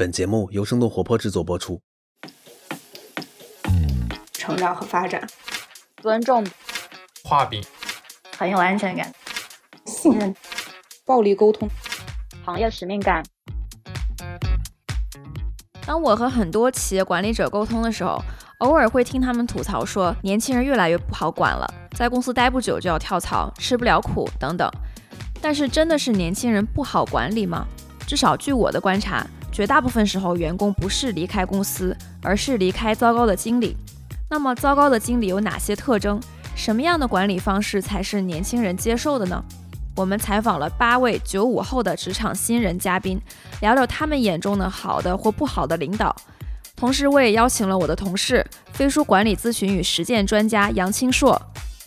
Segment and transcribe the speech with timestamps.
[0.00, 1.78] 本节目由生动活泼制作播出。
[4.32, 5.28] 成长和发展，
[6.00, 6.42] 尊重，
[7.22, 7.62] 画饼，
[8.34, 9.12] 很有安全感，
[9.84, 10.34] 信任，
[11.04, 11.68] 暴力沟通，
[12.46, 13.22] 行业使命感。
[15.84, 18.22] 当我和很多企业管理者沟通的时候，
[18.60, 24.66] 偶尔会听他们吐槽说，年轻人越来越不好管了，在公司待不久就要跳槽，吃不了苦等等。
[25.42, 27.66] 但是，真的是年轻人不好管理吗？
[28.06, 29.26] 至少据我的观察。
[29.60, 33.76] 绝大部分时候，员工不是离开公司，而是离开糟糕的经理。
[34.30, 36.18] 那么，糟糕的经理有哪些特征？
[36.56, 39.44] 什么样的管理方式才是年轻人接受的呢？
[39.94, 43.20] 我们采访了八位九五后的职场新人嘉宾，
[43.60, 46.16] 聊聊他们眼中的好的或不好的领导。
[46.74, 48.42] 同时，我也邀请了我的同事，
[48.72, 51.38] 飞书管理咨询与实践专家杨清硕。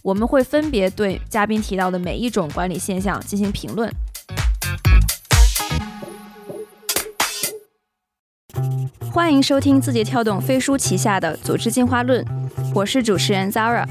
[0.04, 3.92] 我们会分别对嘉宾提到的每一种管理现象进行评论。
[9.14, 12.26] 欢迎收听字节跳动飞书旗下的《组织进化论》，
[12.74, 13.86] 我是主持人 Zara。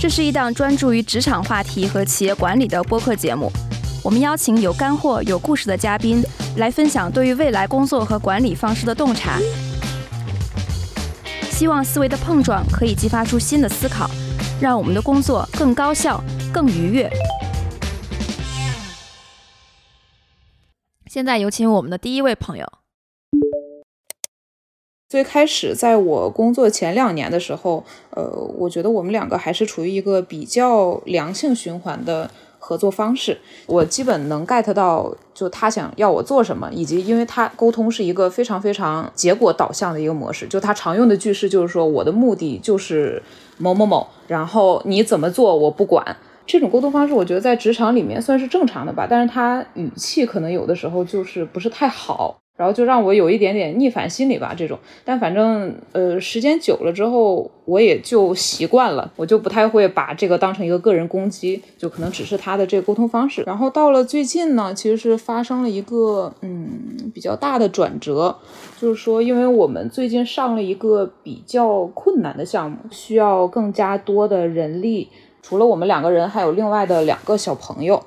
[0.00, 3.50] 这是一档专注于职场话题和企业管理的播客节目。
[4.04, 6.22] 我们邀请有干货、有故事的嘉宾
[6.58, 9.40] 来分享对于未来工作和管理方式的洞察。
[11.50, 14.08] 希望思维的碰撞可以激发出新的思考，
[14.60, 17.10] 让我们的工作更高效、更愉悦。
[21.06, 22.81] 现在有请我们的第一位朋友。
[25.12, 28.24] 最开始在我工作前两年的时候，呃，
[28.56, 33.36] 我觉得我们两个还是处于一个比较良性循环的合作方式。
[33.66, 43.22] 我基本能 get 到，就他想要我做什么，以及因为他沟通是一个非常非常结果导向的一个模式，就他常用的句式就是说我的目的就是
[43.58, 46.16] 某某某，然后你怎么做我不管。
[46.46, 52.38] 这种沟通方式，我觉得在职场里面算是正常的吧，但是他语气可能有的时候就是不是太好。
[52.54, 54.78] 然后就让我有一点点逆反心理吧，这种。
[55.04, 63.42] 但反正呃，时间久了之后，我也就习惯了，我就不太会把这个当成一个个人攻击，就可能只是他的这个沟通方式。
[63.46, 68.36] 然后到了最近呢，其实是发生了一个嗯比较大的转折，
[68.78, 75.08] 就是说，因为我们最近上了一个比较困难的项目，需要更加多的人力，
[75.42, 78.00] 除了我们两个人，还有另外的两个小朋友。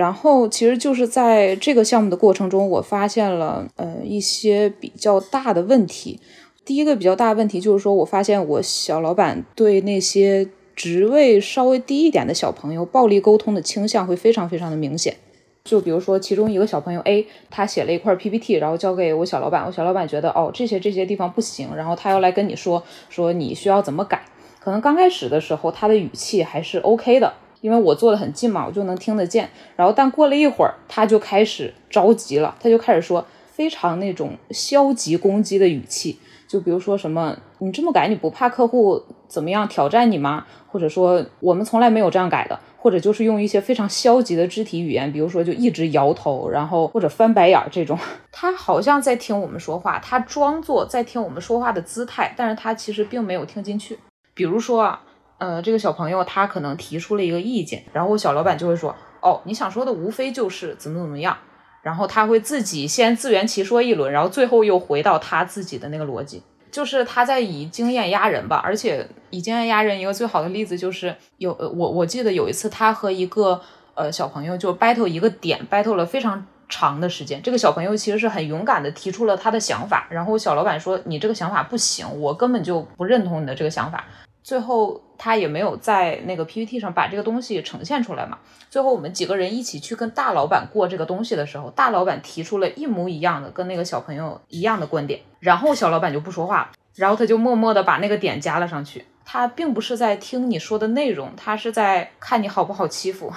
[0.00, 6.18] 然后，其实就是在这个项目的过程中，我发现了呃一些比较大的问题。
[6.64, 15.14] 第一个比较大的问题就是说，我发现我小老板对那些职位稍微低一点的小朋友暴力沟通的倾向会非常非常的明显。
[15.62, 24.22] 就比如说，其中一个小朋友 A，他写了一块 PPT，然后交给我小老板，我小老板觉得哦这些这些地方不行，然后他要来跟你说说你需要怎么改。
[24.58, 27.34] 可能刚开始的时候，他的语气还是 OK 的。
[27.60, 29.50] 因为我坐得很近嘛，我就能听得见。
[29.76, 47.98] 然后，但过了一会儿，他就开始着急了，他就开始说非常那种消极攻击的语气，就比如说什么“你这么改，你不怕客户怎么样挑战你吗？”或者说“我们从来没有这样改的”，或者就是用一些非常消极的肢体语言，比如说就一直摇头，然后或者翻白眼儿这种。
[48.32, 53.98] 他好像在听我们说话，他装作在听我们说话的姿态，但是他其实并没有听进去。
[54.32, 55.02] 比如说啊。
[55.40, 61.34] 呃，这个小朋友他可能提出了一个意见，然后我小老板就会说，哦，你想说的无非就是怎么怎么样，
[61.80, 73.58] 然后他会自己先自圆其说一轮，然后最后又回到他自己的那个逻辑，就是他在以经验压人吧，而且以经验压人一个最好的例子就是有我我记得有一次他和一个
[73.94, 84.04] 呃小朋友就 battle 一个点 battle 了非常长的时间，这个小朋友其实是很勇敢的提出了他的想法，然后小老板说你这个想法不行，我根本就不认同你的这个想法。
[84.42, 88.38] 最后他也没有在那个 PPT 上把这个东西呈现出来嘛。
[88.70, 99.04] 最后我们几个人一起去跟大老板过这个东西的时候，大老板提出了一模一样的跟那个小朋友一样的观点，然后小老板就不说话了，然后他就默默的把那个点加了上去。
[99.24, 103.32] 他并不是在听你说的内容，他是在看你好不好欺负。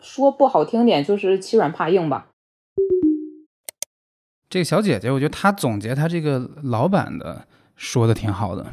[0.00, 2.28] 说不好听点就是欺软怕硬吧。
[4.48, 7.46] 这个小姐姐，我觉得她总结她这个老板的
[7.76, 8.66] 说的挺好的。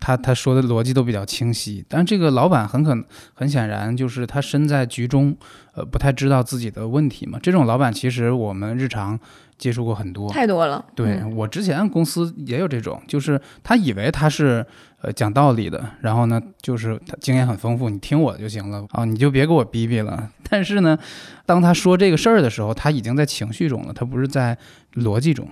[0.00, 2.96] 他他说的逻辑都比较清晰，但这个老板很可
[3.34, 5.36] 很显然就是他身在局中，
[5.74, 7.38] 呃，不太知道自己的问题嘛。
[7.42, 9.18] 这种老板其实我们日常
[9.58, 10.82] 接触过很多，太多了。
[10.96, 14.64] 对我之前公司也有这种，就是他以为他是
[15.02, 20.30] 呃讲道理的，然后呢，就是他经验很丰富，你听我就行了啊，你就别给我逼逼了。
[20.48, 20.98] 但是呢，
[21.44, 24.56] 当他说这个事儿的时候，他已经在情绪中了，他不是在
[24.94, 25.46] 逻辑中。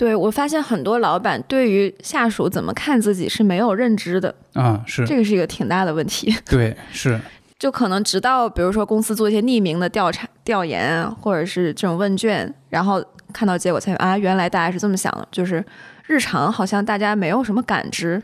[0.00, 6.34] 对我发现很多老板对于下属怎么看自己是没有认知的啊，是这个是一个挺大的问题。
[6.48, 7.20] 对，是
[7.58, 15.62] 就可能直到比如说公司做一些匿名的调查、调研或者是这种问卷，然后看到结果才啊，原来大家是这么想的，就是
[16.06, 18.22] 日常好像大家没有什么感知。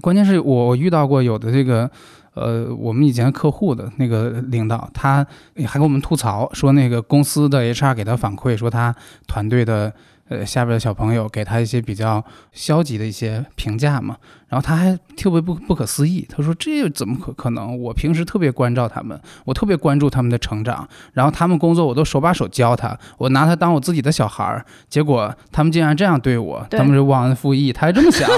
[0.00, 1.88] 关键是我遇到过有的这个。
[2.34, 5.22] 呃，我们以前客户的那个领导，他
[5.66, 8.96] 还跟我们吐槽说，那个公司的 HR 给他反馈说，他
[9.28, 9.92] 团队的
[10.32, 14.16] 呃下边的小朋友给他一些比较消极的一些评价嘛。
[14.48, 17.78] 然后他还特别不不可思议，他说这怎么可可能？
[17.80, 28.28] 我平时特别关照他们，我特别关注他们的成长，然后他们工作我都手把手教他，我拿他当我自己的小孩儿，结果他们竟然这样对我，他们是忘恩负义，他还这么想。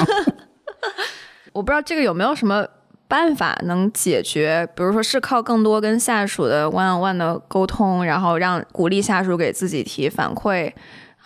[1.53, 2.67] 我不知道这个有没有什么。
[3.07, 10.73] 办法能解决，比如说是靠更多跟下属的 one on one 的沟通，然后让鼓励下属给自己提反馈，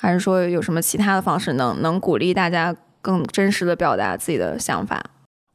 [0.00, 5.02] 还是说有什么其他的方式能能鼓励大家更真实的表达自己的想法？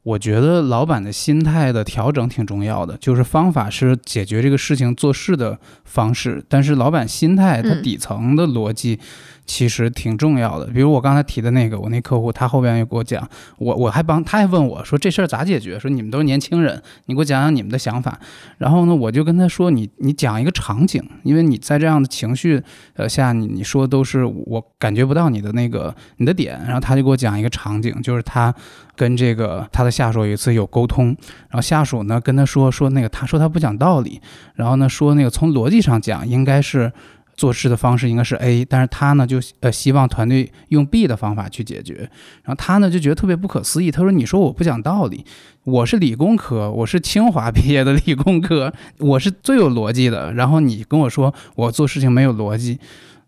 [0.04, 9.00] 我觉得老板的心态的调整挺重要的，就是方法是解决这个事情做事的方式，但是老板心态他底层的逻辑。
[9.46, 13.28] 其实挺重要的，比如我刚才提的那个，我那客户他后边又给我讲，
[13.58, 15.78] 我我还帮他还问我说这事儿咋解决？
[15.78, 18.18] 说你们都是年轻人，你给我讲讲你们的想法。
[18.56, 22.62] 然后呢，我就跟他说，你你讲一个场景，因为你在这样的情绪
[22.94, 26.58] 呃下，你你说都是我感觉不到你的那个你的点。
[26.64, 28.54] 然后他就给我讲一个场景，就是他
[28.96, 31.06] 跟这个他的下属有一次有沟通，
[31.48, 34.20] 然后下属呢跟他说说那个他说他不讲道理，
[34.54, 36.92] 然后呢说那个从逻辑上讲应该是。
[37.36, 42.08] 做事的方式应该是 A，但是他呢就呃希望团队用 B 的方法去解决，
[42.44, 45.24] 然后他呢就觉得特别不可思议，他说：“你说我不讲道理，
[45.64, 52.78] 我是理工科，我是清华毕业的理工科，我是最有逻辑的，然后你跟我说我做事情没有逻辑。”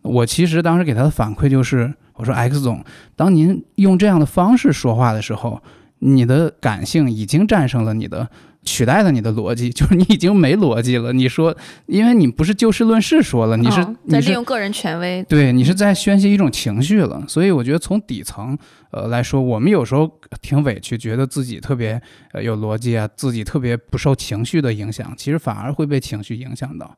[0.03, 2.85] 我其实当时给他的反馈就是，我说 X 总，
[3.15, 5.63] 当您用这样的方式说话的时候，
[6.01, 8.29] 你的感性已经战胜了你的。
[8.69, 11.13] 取代了你的逻辑， 就是你已经没逻辑了。
[11.13, 13.77] 你说，因为你不是就事论事说了，你是
[14.09, 17.23] 在利用个人权威，对你是在宣泄一种情绪了。
[17.29, 18.59] 所以我觉得从底层
[18.91, 20.11] 呃来说，我们有时候
[20.43, 22.03] 挺委屈，觉得自己特别
[22.33, 26.97] 呃有逻辑啊，自己特别不受情绪的影响，其实反而会被情绪影响到。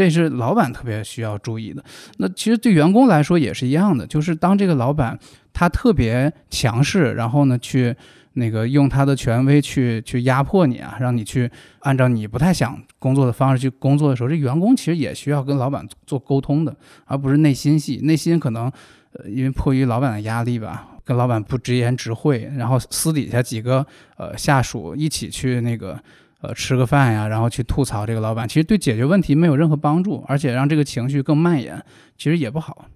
[0.00, 1.84] 这是老板特别需要注意的。
[2.16, 5.18] 那其实对员工来说也是一样的，就是当这个老板
[5.52, 7.94] 他特别强势，然后呢去。
[8.34, 11.50] 那个用他的权威去去压迫你啊，让你去
[11.80, 16.74] 按照你不太想工作的方式去工作的时候，这员工其实也需要跟老板做沟通的，
[17.06, 17.96] 而不是内心戏。
[18.04, 18.70] 内心可能，
[19.14, 23.84] 呃，因为迫于老板的压力吧，跟老板不直言直会，然后私底下几个
[24.16, 26.00] 呃下属一起去那个
[26.40, 31.82] 呃吃个饭呀，然后去吐槽这个老板，其实对解决问题没有任何帮助，而且让这个情绪更蔓延，
[32.16, 32.86] 其实也不好。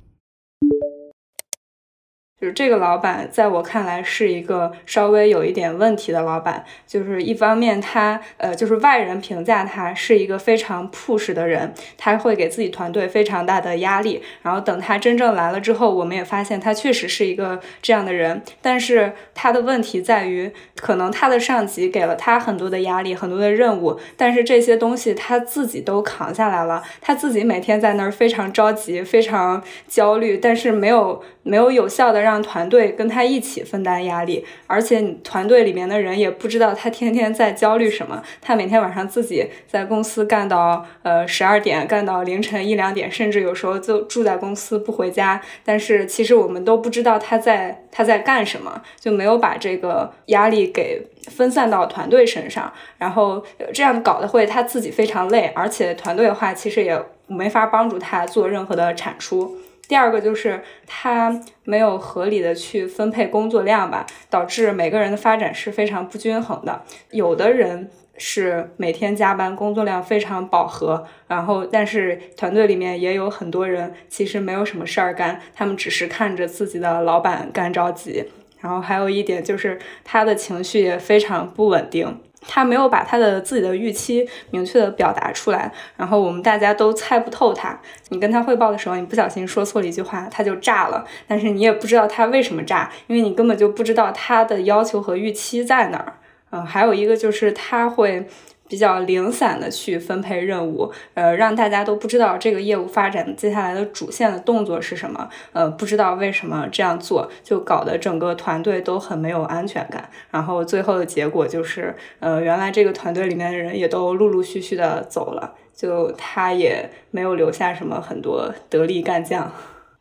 [2.44, 6.62] 就是这个老板，在我看来是一个稍微有一点问题的老板。
[6.86, 14.22] 就是一方面，他呃，就是外人评价他是一个非常 push 的人，他会给自己团队非常大的压力。
[14.42, 18.42] 然后等他真正来了之后，我们也发现他确实是一个这样的人。
[18.60, 26.82] 但是他的问题在于，可能他的上级给了他很多的压力，很多的任务，但是这些东西他自己都扛下来了。
[27.00, 32.34] 他自己每天在那儿非常着急，非常焦虑，但是没有没有有效的让。
[32.44, 38.22] 团队跟他一起分担压力，而且你团队里面的人也不知道他天天在焦虑什么。
[38.42, 45.40] 他每天晚上自己在公司干到呃十二点，干到凌晨一两点，甚至有时候就住在公司不回家。
[45.64, 52.70] 但是其实我们都不知道他在他在干什么，就没有把这个压力给分散到团队身上。
[52.98, 59.56] 然后这样搞得会他自己非常累，而且团队的话其实也没法帮助他做任何的产出。
[59.86, 66.82] 第二个就是他没有合理的去分配工作量吧，导致每个人的发展是非常不均衡的。
[67.10, 78.24] 有的人是每天加班，工作量非常饱和，然后但是团队里面也有很多人其实没有什么事儿干，他们只是看着自己的老板干着急。
[78.60, 82.20] 然后还有一点就是他的情绪也非常不稳定。
[82.46, 87.78] 他没有把他的自己的预期明确的表达出来，然后我们大家都猜不透他。
[88.08, 91.04] 你跟他汇报的时候，你不小心说错了一句话，他就炸了。
[91.26, 96.14] 但是你也不知道他为什么炸，因为你根本就不知道他的要求和预期在哪儿。
[96.50, 98.26] 嗯，还有一个就是他会。
[98.74, 110.10] 比较零散的去分配任务，呃，让大家都不知道这个业务发展接下来的主线的动作是什么，呃，不知道为什么这样做，就搞得整个团队都很没有安全感。
[110.32, 119.52] 然后最后的结果就是，呃，原来这个团队里面的人也都陆陆续续的走了，就他也没有留下什么很多得力干将。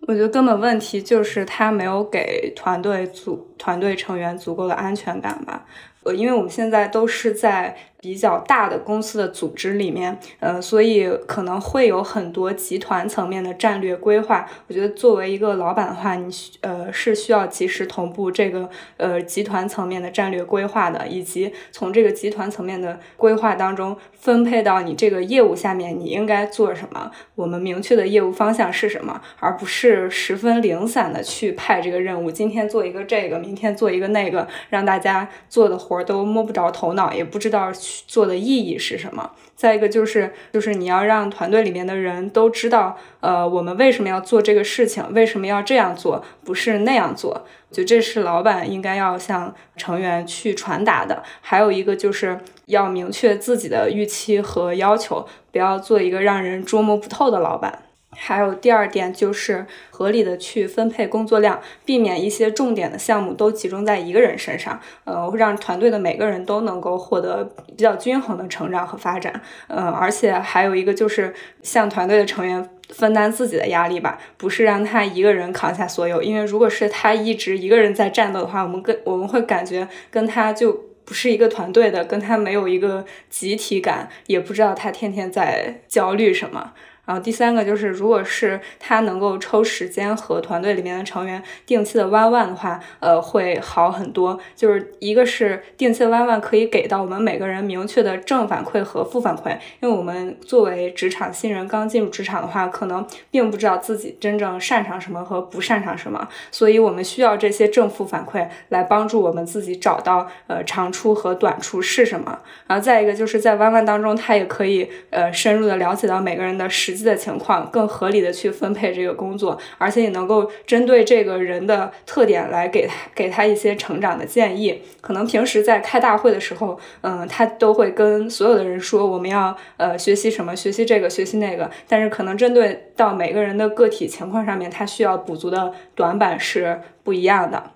[0.07, 5.63] 我觉得根本问题就是他没有给团队组团队成员足够的安全感吧。
[6.03, 7.75] 呃，因为我们现在都是在。
[8.03, 14.45] 比较大的公司的组织里面，呃，所以可能会有很多集团层面的战略规划。
[14.67, 16.29] 我觉得作为一个老板的话，你
[16.60, 37.71] 呃是需要及时同步这个呃集团层面的战略规划的，以及从这个集团层面的规划当中分配到你这个业务下面你应该做什么，我们明确的业务方向是什么，而不是十分零散的去派这个任务，今天做一个这个，明天做一个那个，让大家做的活都摸不着头脑，也不知道。
[38.07, 39.31] 做的意义是什么？
[39.55, 47.45] 再一个就是，就是你要让团队里面的人都知道，呃，我们为什么要做这个事情，为什么要这样做，不是那样做。
[47.71, 51.23] 就这是老板应该要向成员去传达的。
[51.41, 57.83] 还有一个就是要明确自己的预期和要求，不要做一个让人捉摸不透的老板。
[58.15, 80.72] 还有第二点就是合理的去分配工作量，避免一些重点的项目都集中在一个人身上，呃，让团队的每个人都能够获得比较均衡的成长和发展，呃，而且还有一个就是向团队的成员分担自己的压力吧，不是让他一个人扛下所有，因为如果是他一直一个人在战斗的话，我们跟我们会感觉跟他就
[81.05, 86.74] 不是一个团队的，跟他没有一个集体感，也不知道他天天在焦虑什么。
[87.05, 94.39] 然后第三个就是，如果是他能够抽时间和团队里面的成员定期的弯弯的话，呃，会好很多。
[94.55, 112.39] 就是一个是定期的弯弯可以给到我们每个人明确的正反馈和负反馈，因为我们作为职场新人刚进入职场的话，可能并不知道自己真正擅长什么和不擅长什么，所以我们需要这些正负反馈来帮助我们自己找到呃长处和短处是什么。
[112.65, 116.92] 然后再一个就是在弯弯当中，他也可以呃深入的了解到每个人的实。
[116.93, 124.81] 实际的情况更合理的去分配这个工作，而且也能够针对这个人的特点来给他给他一些成长的建议。
[125.01, 131.69] 可能平时在开大会的时候，嗯，他都会跟所有的人说我们要呃学习什么，学习这个，学习那个。
[131.88, 137.71] 但是可能针对到每个人的个体情况上面，他需要补足的短板是不一样的。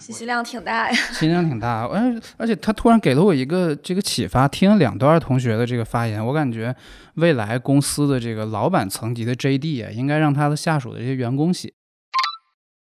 [0.00, 6.74] 信息量挺大呀，信息量挺大，而而且他突然给了我一个这个启发，听了两段同学的这个发言，我感觉
[7.14, 11.72] 未来公司的这个老板层级的 JD 啊，应该让他的下属的这些员工写，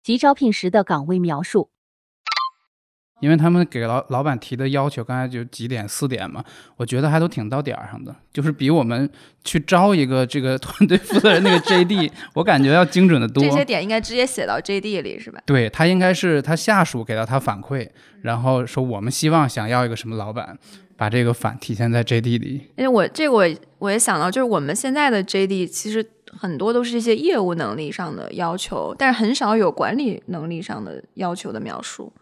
[0.03, 1.71] 及招聘时的岗位描述。
[3.25, 6.45] 因为他们给老老板提的要求，刚才就几点四点嘛，
[6.77, 9.09] 我觉得还都挺到点儿上的，就是比我们
[9.43, 13.43] 去招一个这个 团队负责人那个 JD， 我感觉要精准的多。
[13.43, 15.41] 这些点应该直接写到 JD 里是吧？
[15.47, 17.89] 对他应该是他下属给到他反馈，
[18.21, 20.59] 然后说我们希望想要一个什么老板，
[20.99, 22.69] 把这个反体现在 JD 里。
[22.77, 32.13] 因为我这个我我也想到，就是我们现在的 JD 其实很多都是一些业务能力上的要求，但是很少有管理能力上的要求的描述。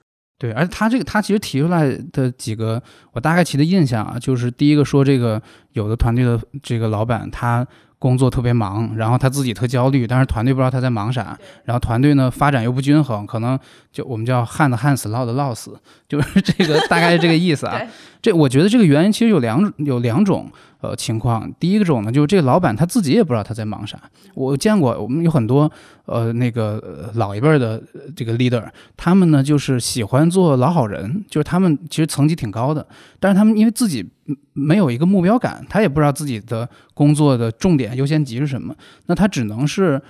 [0.43, 2.83] 对，而且他这个他其实提出来的几个，
[3.13, 5.41] 我大概其的印象啊，就是第一个说这个
[5.75, 7.65] 有的团队的这个老板他
[7.97, 13.57] 工作特别忙，然后他自己特焦虑，但是团队不知道他在忙啥，然后团队呢发展又不均衡，可能
[13.93, 17.81] 就我们叫旱的旱死，涝的涝死，就是这个大概是这个意思啊。
[18.21, 20.51] 这我觉得这个原因其实有两有两种。
[20.83, 21.51] 呃，情况。
[21.61, 23.97] 第一个种呢，就是这个老板他自己也不知道他在忙啥。
[24.35, 25.71] 我见过，我们有很多
[26.07, 27.81] 呃那个老一辈的
[28.17, 32.85] 这个 leader，他们呢就是喜欢做老好人，就是他们其实层级挺高的，
[33.21, 34.05] 但是他们因为自己
[34.53, 38.75] 没有一个目标感，他也不知道自己的工作的重点优先级是什么，
[39.07, 40.03] 那他只能是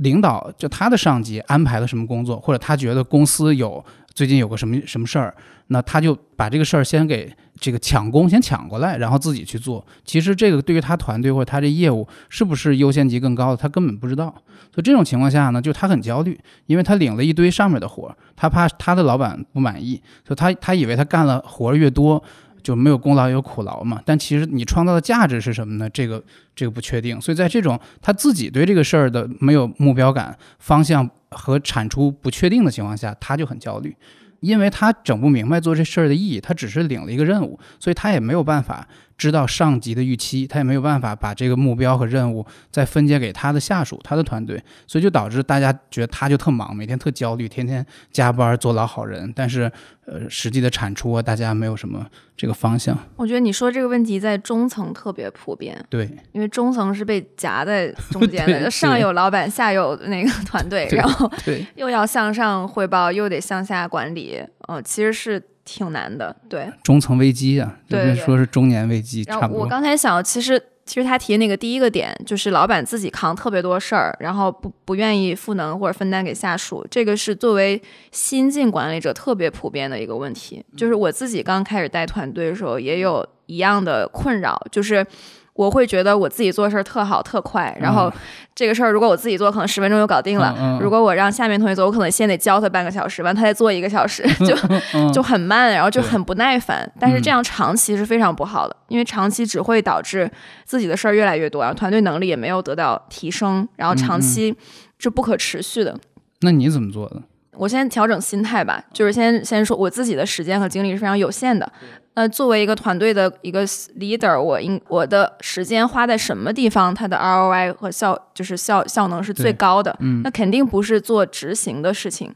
[0.00, 5.34] 领导就他的上级安排了什么工作，或者他觉得公司有最近有个什么什么事儿，
[5.66, 7.32] 那他就把这个事儿先给。
[7.60, 9.82] 这个抢工先抢过来，然后自己去做。
[10.04, 14.26] 其实这个对于他团队或者他这业务是不是优先级更高的，他根本不知道。
[14.74, 22.22] 所以这种情况下呢，就他很焦虑，因为他领了一堆上面的活儿，他怕他的老板不满意，所以他他以为他干了活儿越多
[22.64, 24.02] 就没有功劳有苦劳嘛。
[24.04, 25.88] 但其实你创造的价值是什么呢？
[25.90, 26.20] 这个
[26.56, 27.20] 这个不确定。
[27.20, 33.94] 所以在这种他自己对这个事儿的没有目标感、方向和产出不确定的情况下，他就很焦虑。
[34.40, 38.86] 因为他整不明白做这事儿的意义，他只是领了一个任务，所以他也没有办法。
[39.16, 49.32] 知道上级的预期，他也没有办法把这个目标和任务再分解给他的下属、他的团队，所以就导致大家觉得他就特忙，每天特焦虑，天天加班做老好人。
[49.34, 49.70] 但是，
[50.06, 52.04] 呃，实际的产出啊，大家没有什么
[52.36, 52.98] 这个方向。
[53.16, 61.30] 我觉得你说这个问题在中层特别普遍，对，因为中层是被夹在中 间的，上有老板，下有那个团队，然后
[61.76, 65.40] 又要向上汇报，又得向下管理，呃，其实是。
[65.64, 69.62] 挺难的，对中层危机啊，就是说是中年危机，差不多。
[69.62, 77.80] 我刚才想，其实其实他提的那个第一个点，就是老板自己扛特别多事儿，然后不不愿意赋能或者分担给下属，这个是作为
[78.12, 80.64] 新进管理者特别普遍的一个问题。
[80.76, 85.06] 就是我自己刚开始带团队的时候，也有一样的困扰，就是。
[85.54, 88.12] 我会觉得我自己做事儿特好特快，然后
[88.54, 90.52] 这个事儿如果我自己做，可能十分钟就搞定了。
[90.58, 94.56] 嗯嗯如果我让下面同学做，我可能先得教他半个小时，完他再做一个小时，就
[94.94, 96.90] 嗯就很慢，然后就很不耐烦。
[96.98, 100.28] 但是这样长期是非常不好的，因为长期只会导致
[100.64, 104.54] 自己的事儿越来越多，然后团队能力也没有得到提升，然后长期
[104.98, 105.96] 是不可持续的。
[106.40, 107.22] 那你怎么做的？
[107.56, 111.70] 我先调整心态吧，就是先先说我自己的时间和精力是非常有限的。
[112.16, 113.66] 那作为一个团队的一个
[113.98, 119.96] leader，我应我的时间花在什么地方，它的 ROI 和效就是效效能是最高的。
[119.98, 122.32] 嗯那肯定不是做执行的事情，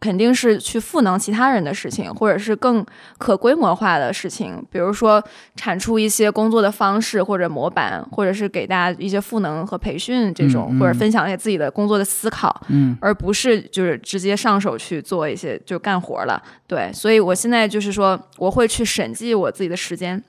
[0.00, 2.84] 肯定是去赋能其他人的事情，或者是更
[3.18, 5.22] 可规模化的事情，比如说
[5.56, 12.64] 产出一些工作的方式或者模板，或者是给大家一些赋能和培训这种，嗯嗯或者分享一些自己的工作的思考。
[12.68, 16.42] 嗯而不是就是直接上手去做一些就干活了。
[16.66, 20.22] 对，所以我现在就是说，我会去审计我自己的时间。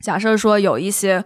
[0.00, 1.22] 假设说有一些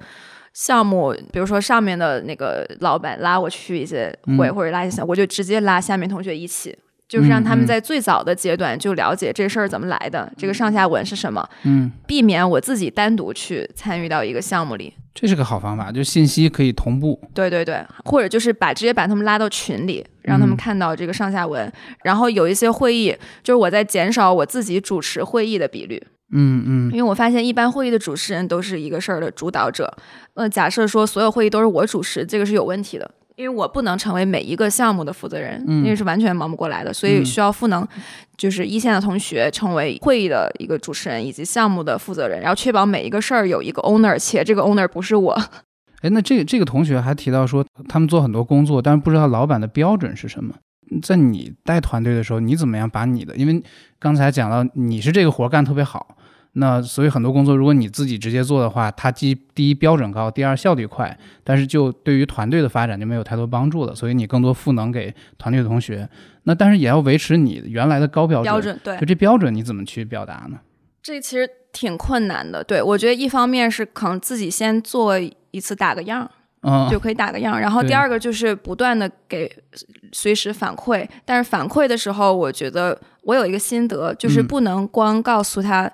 [0.52, 6.76] 项目，比如说上面的那个老板拉我去一些会、嗯或者拉一些，我就直接拉下面同学一起。
[7.08, 14.92] 就是让他们在最早的阶段就了解这事儿怎么来的，这个上下文是什么，嗯，避免我自己单独去参与到一个项目里。
[15.14, 17.18] 这是个好方法，就信息可以同步。
[17.32, 21.72] 对对对，或者就是把直接把他们拉到群里，让他们嗯看到这个上下文。
[22.04, 26.02] 然后有一些会议，就是我在减少我自己主持会议的比率，
[26.34, 29.96] 嗯嗯因为我发现一般会议的主持人都是一个事儿的主导者。
[30.34, 33.10] 呃，假设说所有会议都是我主持，这个是有问题的。
[33.37, 37.87] 因为我不能成为每一个项目的负责人，嗯因为是完全忙不过来的，所以嗯需要赋能，
[38.37, 45.35] 就是一线的同学成为会议的一个主持人以及项目的负责人，然后确保每一个事儿有一个 owner，且这个 owner 不是我。
[46.02, 50.55] 哎，那这个这个同学还提到说，他们做很多工作，但是不知道老板的标准是什么。
[51.02, 53.35] 在你带团队的时候，你怎么样把你的？
[53.37, 53.62] 因为
[53.99, 56.16] 刚才讲到你是这个活儿干特别好，
[56.58, 63.94] 那所以很多工作如果你自己直接做的话，它既第一标准高，第二效率快，但是就对于团队的发展就没有太多帮助了。
[63.94, 66.08] 所以你更多赋能给团队的同学，
[66.44, 68.44] 那但是也要维持你原来的高标准。
[68.44, 70.58] 标准对就这标准你怎么去表达呢？
[71.02, 72.64] 这其实挺困难的。
[72.64, 75.19] 对我觉得一方面是可能自己先做
[75.50, 76.30] 一次打个样儿，
[76.62, 79.54] 嗯，就可以打个样儿，然后第二个就是不断的给
[80.10, 81.06] 随时反馈。
[81.26, 85.92] 但是反馈的时候，我觉得我有一个心得，就是嗯不能光告诉他。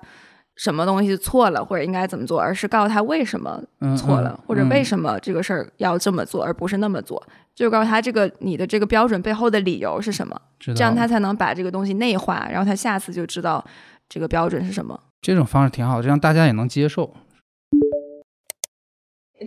[0.55, 7.21] 什么东西错了，或者应该怎么做，而是告诉他为什么嗯错了，嗯或者为嗯什么这个事儿要这么做，而不是那么做。
[7.55, 13.63] 就告诉他这个你的这个标准背后的理由是什么，这样他才能把这个东西内化，然后他下次就知道
[14.09, 14.99] 这个标准是什么。
[15.21, 17.13] 这种方式挺好的，这样大家也能接受。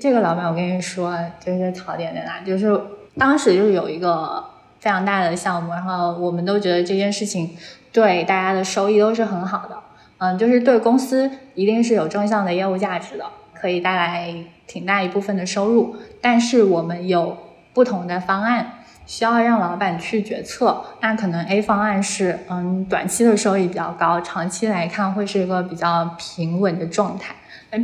[0.01, 2.40] 这个老板，我跟你说，就是槽点在哪？
[2.40, 2.81] 就是
[3.16, 4.45] 当时就是有一个
[4.79, 7.57] 非常大的项目，然后我们都觉得这件事情
[7.92, 9.77] 对大家的收益都是很好的，
[10.18, 14.35] 嗯，就是对公司一定是有正向的业务价值的，可以带来
[14.66, 15.96] 挺大一部分的收入。
[16.20, 17.37] 但是我们有
[17.74, 18.72] 不同的方案，
[19.07, 20.85] 需要让老板去决策。
[21.00, 27.35] 那可能 A 方案是，嗯，短期的收益比较高，长期来看会是一个比较平稳的状态。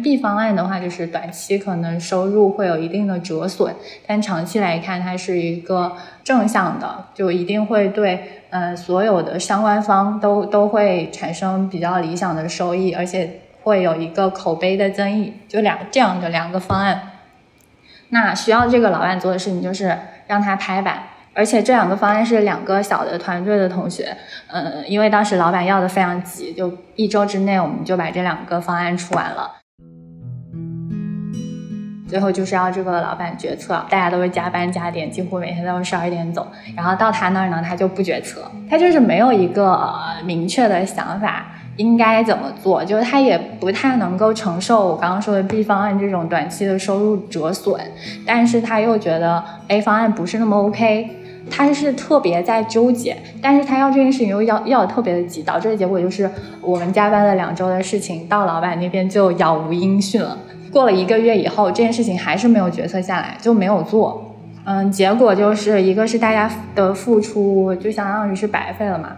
[0.00, 3.74] B 方案的话，就是短期可能收入会有一定的折损，
[4.06, 17.10] 但长期来看它是一个正向的，就一定会对呃所有的相关方都都会产生比较理想的收益，而且会有一个口碑的增益，就两这样的两个方案。
[18.10, 21.02] 那需要这个老板做的事情就是让他拍板，
[21.34, 24.16] 而且这两个方案是两个小的团队的同学，
[24.48, 29.50] 呃，因为当时老板要的非常急，就一周之内我们就把这两个方案出完了。
[32.12, 36.46] 最后就是要这个老板决策，大家都是加班加点，几乎每天都是十二点走。
[36.76, 39.90] 然后到他那儿呢，他就不决策，他就是没有一个、
[40.26, 41.46] 明确的想法，
[41.76, 47.80] 应该怎么做，就是他也不太能够承受我刚刚说的 B 方案这种短期的收入折损，
[48.26, 51.16] 但是他又觉得 A 方案不是那么 OK。
[51.50, 60.38] 他是特别在纠结，但是他要这件事情又要要的特别的急，导致的结果就是我们加班了两周的事情，到老板那边就杳无音讯了。
[60.72, 64.34] 过了一个月以后，这件事情还是没有决策下来，就没有做。
[64.64, 69.16] 嗯，结果就是一个是大家的付出就相当于是白费了嘛，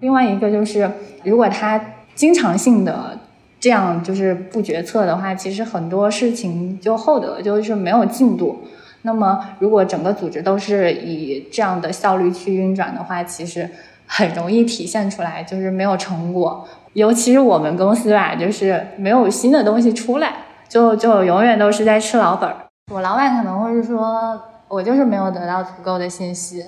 [0.00, 0.90] 另外一个就是
[1.24, 1.80] 如果他
[2.14, 3.18] 经常性的
[3.58, 8.62] 这样就是不决策的话，其实很多事情就后得就是没有进度。
[9.02, 13.68] 那么如果整个组织都是以这样的效率去运转的话，其实
[14.06, 16.66] 很容易体现出来就是没有成果。
[16.92, 20.32] 尤其是我们公司吧，就是没有新的东西出来，
[20.68, 22.56] 就就永远都是在吃老本儿。
[22.92, 26.64] 我老板可能会是说，我就是没有得到足够的信息，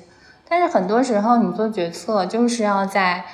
[0.48, 3.24] 但是很多时候你做决策就是要在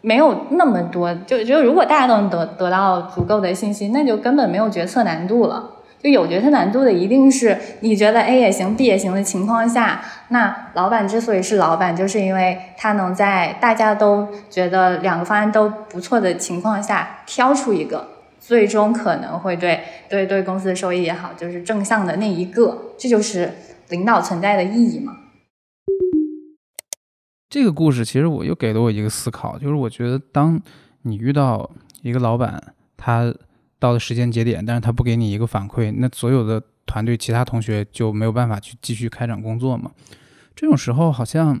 [0.00, 5.68] 没有那么多，就就如果大家都能得得到足够的信息，那就根本没有决策难度了。
[6.02, 18.08] 就有决策难度的，一定是你觉得 A 也行，B 也行的情况下，那老板之所以是老板，就是因为他能在大家都觉得两个方案都不错的情况下，挑出一个
[18.38, 23.52] 最终可能会对对对公司的收益也好，就是正向的那一个，这就是
[23.90, 25.14] 领导存在的意义嘛。
[27.50, 30.58] 这个故事其实我又给了我一个思考，就是我觉得当
[31.02, 33.34] 你遇到一个老板，他。
[33.80, 39.90] 到了时间节点，但是他不给你一个反馈，那所有的团队其他同学就没有办法去继续开展工作嘛？
[40.54, 41.58] 这种时候好像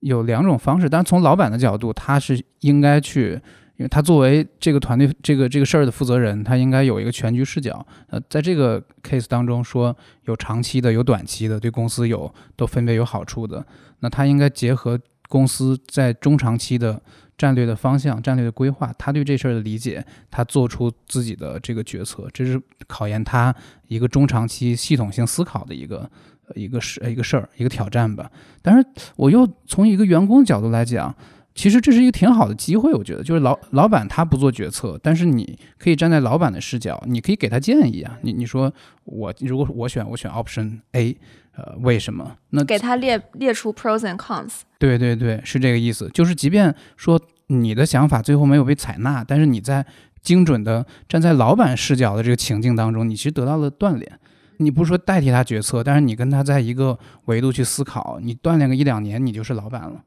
[0.00, 3.40] 有两种方式，但是从老板的角度，他是应该去，
[3.76, 7.84] 因为他作为这个团队这个这个事儿的负责人，他应该有一个全局视角。
[8.08, 13.66] 呃，在这个 case 当中，说有长期的，有短期的，对公司有都分别有好处的，
[14.00, 17.00] 那他应该结合公司在中长期的。
[17.38, 23.54] 战略的方向、战略的规划，他对这事儿的理解，他做出自己的这个决策，这是考验他
[23.86, 26.10] 一个中长期系统性思考的一个
[26.56, 28.28] 一个事一个事儿一个挑战吧。
[28.60, 31.14] 但是我又从一个员工角度来讲，
[31.54, 38.18] 其实这是一个挺好的机会，我觉得就是老老板他不做决策，但是你可以站在老板的视角，你可以给他建议啊。
[38.22, 38.72] 你你说
[39.04, 41.16] 我如果我选我选 option A。
[41.58, 42.36] 呃，为什么？
[42.50, 44.60] 那给他列列出 pros and cons。
[44.78, 46.08] 对对对，是这个意思。
[46.14, 49.84] 就是即便说你的想法最后没有被采纳，但是你在
[50.22, 54.20] 精准的站在老板视角的这个情境当中，你其实得到了锻炼。
[54.58, 60.04] 你不是说代替他决策，但是你跟他在一个维度去思考，你锻炼个一两年，你就是老板了。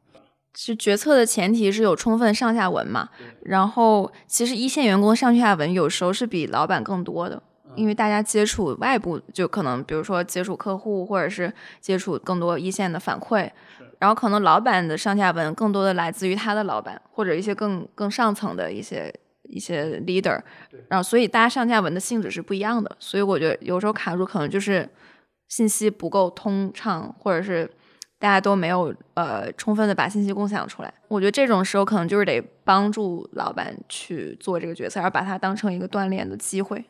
[0.53, 3.09] 是决策的前提是有充分上下文嘛？
[3.43, 7.41] 然后其实一线员工上下文有时候是比老板更多的。
[7.75, 13.49] 因为大家接触外部，就可能比如说接触客户，或者是接触更多一线的反馈，
[13.99, 20.39] 然后可能老板的上下文更多的来自于他的老板，或者一些更更上层的一些一些 leader，
[20.87, 24.87] 然后所以大家上下文的性质是不一样的，所以我觉得有时候卡住可能就是
[25.47, 27.69] 信息不够通畅，或者是
[28.19, 30.93] 大家都没有呃充分的把信息共享出来。
[31.07, 36.85] 我觉得这种时候可能就是得帮助老板去做这个决策，而把它当成一个锻炼的机会。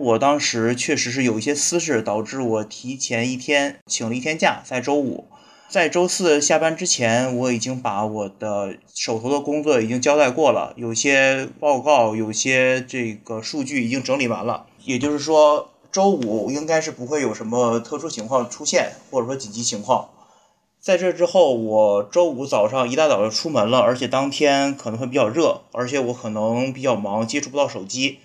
[0.00, 5.26] 我当时确实是有一些私事，导致我提前一天请了一天假，在周五，
[5.68, 14.64] 在周四下班之前，我已经把我的手头的工作已经交代过了，有些报告、有些这个数据已经整理完了。
[14.86, 20.08] 也就是说，周五应该是不会有什么特殊情况出现，或者说紧急情况。
[20.80, 28.20] 在这之后，我周五早上一大早就出门了，而且当天可能会比较热，而且我可能比较忙，接触不到手机。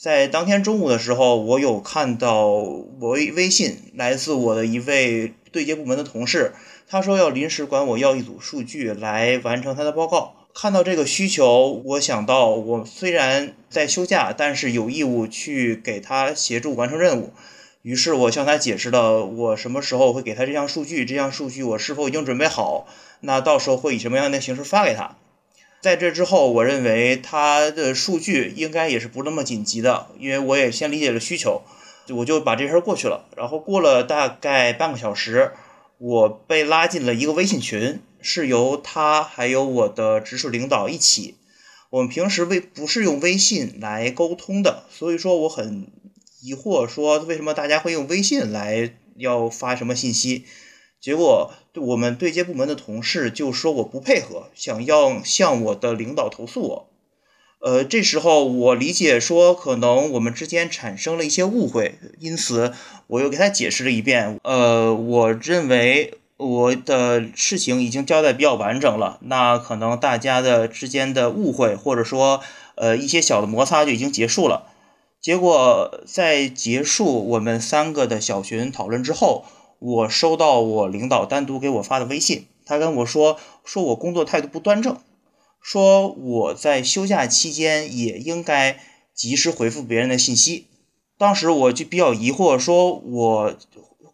[0.00, 6.54] 在当天中午的时候，我有看到我微信来自我的一位对接部门的同事，
[6.88, 10.36] 他说要临时管我要一组数据来完成他的报告。
[10.54, 17.34] 看到这个需求，我想到我虽然在休假，但是有义务去给他协助完成任务。
[17.82, 22.86] 于是我向他解释了我什么时候会给他这项数据，这项数据我是否已经准备好，
[23.20, 25.18] 那到时候会以什么样的形式发给他。
[25.82, 31.62] 在这之后，我认为他的数据应该也是不那么紧急的，因为我也先理解了需求，
[32.10, 33.24] 我就把这事儿过去了。
[33.34, 35.52] 然后过了大概半个小时，
[35.96, 41.36] 我被拉进了一个微信群，是由他还有我的直属领导一起。
[41.88, 45.90] 我们平时为不是用微信来沟通的，所以说我很
[46.42, 50.44] 疑惑，说为什么大家会用微信来要发什么信息？
[51.00, 56.86] 结果，我们对接部门的同事就说我不配合，想要向我的领导投诉我。
[57.60, 62.74] 呃，这时候我理解说，可能我们之间产生了一些误会，因此
[63.06, 64.38] 我又给他解释了一遍。
[64.44, 72.42] 呃，我认为我的事情已经交代比较完整了，那可能大家的之间的误会，或者说
[72.74, 74.66] 呃一些小的摩擦就已经结束了。
[75.18, 79.46] 结果在结束我们三个的小群讨论之后。
[79.80, 84.98] 我收到我领导单独给我发的微信，他跟我说，说我工作态度不端正，
[85.62, 88.78] 说我在休假期间也应该
[89.14, 90.66] 及时回复别人的信息。
[91.16, 93.56] 当时我就比较疑惑，说我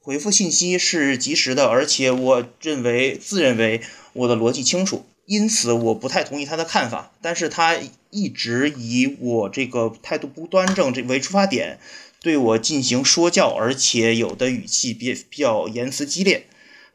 [0.01, 3.81] 回复信息是及时的，而且我认为自认为
[4.13, 7.11] 我的逻辑清楚，因此我不太同意他的看法。
[7.21, 7.77] 但是他
[8.11, 11.81] 一直以我这个态度不端正这为出发点。
[12.27, 16.47] 对我进行说教，而且有的语气比比较言辞激烈，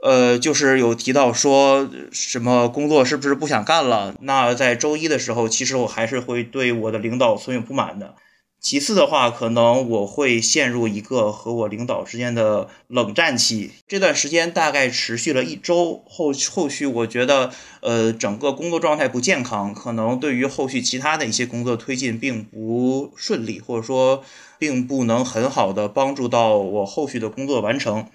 [0.04, 4.14] 呃，就是有提到说什么工作是不是不想干了？
[4.20, 8.16] 那在周一的时候，其实我还是会对我的领导存有不满的。
[8.60, 13.72] 其次的话，可能我会陷入一个和我领导之间的冷战期。
[13.88, 24.24] 这段时间大概持续了一周，后后续我觉得，呃，整个工作状态不健康，可能对于后续其他的一些工作推进并不顺利，或者说
[24.62, 28.06] 并不能很好的帮助到我后续的工作完成。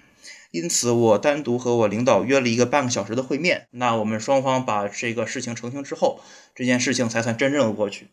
[0.51, 3.67] 因此，我单独和我领导约了一个半个小时的会面。
[3.71, 6.21] 那我们双方把这个事情澄清之后，
[6.55, 8.07] 这件事情才算真正的过去。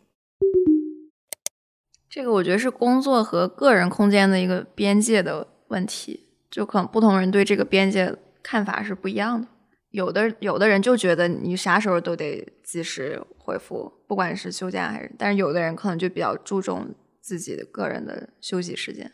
[2.11, 9.47] 这个我觉得是工作和个人空间的一个边界的问题，就可能不同人对这个边界看法是不一样的。
[9.91, 16.93] 有的有的人就觉得你啥时候都得及时回复，不管是休假还是，但是有的人可能就比较注重
[17.25, 19.11] 自己的个人的休息时间。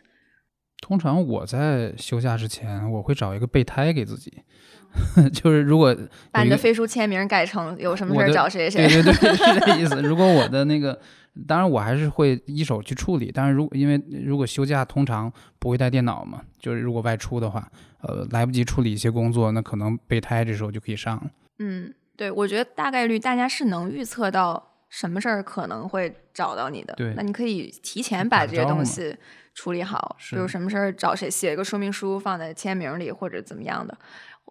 [0.82, 4.42] 通常我在休假之前，我会找一个备胎给自己，
[5.32, 5.96] 就是如果
[6.32, 10.02] 把你的飞书签名改成有什么事找谁谁，对对对，是这意思。
[10.02, 11.00] 如果我的那个。
[11.46, 13.30] 当然，我还是会一手去处理。
[13.32, 17.70] 但是，如因为如果休假通常不会带电脑嘛，就是如果外出的话，
[18.02, 21.30] 呃，来不及处理一些工作，那可能备胎这时候就可以上了。
[21.60, 26.92] 嗯，对，我觉得大概率大家是能预测到什么事儿可能会找到你的。
[26.94, 29.16] 对，那你可以提前把这些东西
[29.54, 33.96] 处理好，比如什么事儿找谁，写一个说明书放在签名里或者怎么样的，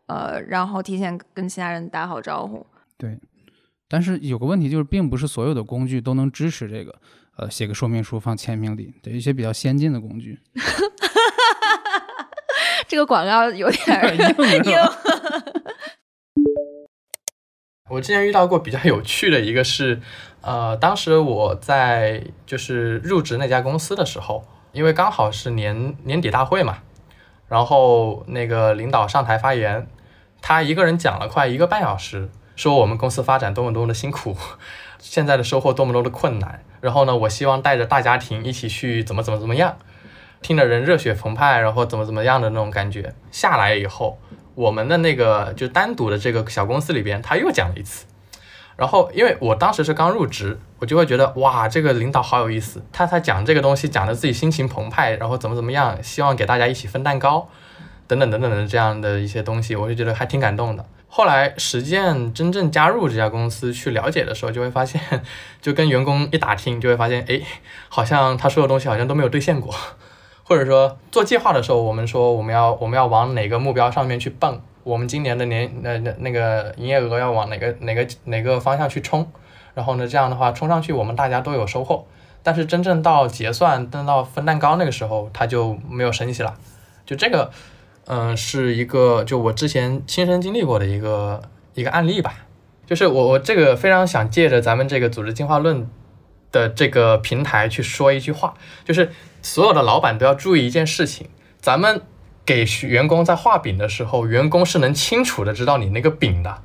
[0.08, 2.66] 呃，然后提前跟其他人打好招呼。
[2.98, 3.20] 对。
[3.92, 6.96] 但是有个问题就是，并不是所有的工具都能支持这个，
[7.38, 10.38] 呃，写个说明书放签名里，对一些比较先进的工具。
[12.88, 14.16] 这个广告有点
[14.64, 14.76] 硬。
[17.90, 20.00] 我之前遇到过比较有趣的一个是，
[20.42, 26.80] 呃，当时我在就是入职那家公司的时候，因为刚好是年年底大会嘛，
[27.48, 29.88] 然后那个领导上台发言，
[30.42, 32.30] 他一个人讲了快一个半小时。
[32.56, 34.36] 说我们公司发展多么多么的辛苦，
[35.00, 36.62] 现在的收获多么多么的困难。
[36.82, 39.78] 然后呢，我希望带着大家庭一起去怎么怎么怎么样，
[40.42, 43.16] 听的人热血澎湃，然后怎么怎么样的那种感觉。
[43.32, 44.20] 下来以后，
[44.56, 48.06] 我们的那个就单独的这个小公司里边，他又讲了一次。
[48.80, 52.82] 然后因为我当时是刚入职，我就会觉得哇，这个领导好有意思。
[52.94, 57.50] 他他讲这个东西讲的自己心情澎湃，然后怎么怎么样，希望给大家一起分蛋糕，
[58.08, 60.86] 等等等等的这样的一些东西，我就觉得还挺感动的。
[61.12, 65.02] 后来实践真正加入这家公司去了解的时候，就会发现，
[65.62, 67.42] 就跟员工一打听，就会发现，哎，
[67.90, 69.74] 好像他说的东西好像都没有兑现过，
[70.44, 79.32] 或者说做计划的时候，我们说我们要我们要往哪个目标上面去蹦，我们今年的年那那那个营业额要往哪个哪个哪个方向去冲，
[79.74, 82.06] 然后呢这样的话冲上去，我们大家都有收获，
[82.44, 86.56] 但是真正到结算，等到分蛋糕那个时候，他就没有声息了，
[87.06, 87.52] 就这个。
[88.12, 91.44] 嗯，是一个就我之前亲身经历过的一个
[91.76, 92.34] 一个案例吧，
[92.88, 95.88] 就是我我这个非常想借着咱们这个组织进化论
[96.52, 99.12] 的这个平台去说一句话，就是
[99.44, 101.28] 所有的老板都要注意一件事情，
[101.62, 102.02] 咱们
[102.50, 106.64] 给员工在画饼的时候，员工是能清楚的知道你那个饼的，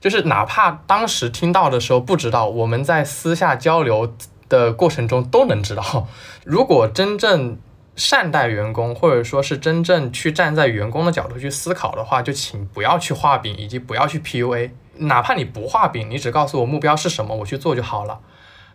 [0.00, 4.12] 就是哪怕当时听到的时候不知道，我们在私下交流
[4.48, 6.08] 的过程中都能知道，
[6.44, 7.58] 如果真正。
[7.96, 14.70] 善待员工，或者说是真正去站在员工的角度去思考的话，就请不要去画饼，以及不要去 PUA。
[15.00, 18.20] 哪怕你不画饼，你只告诉我目标是什么，我去做就好了。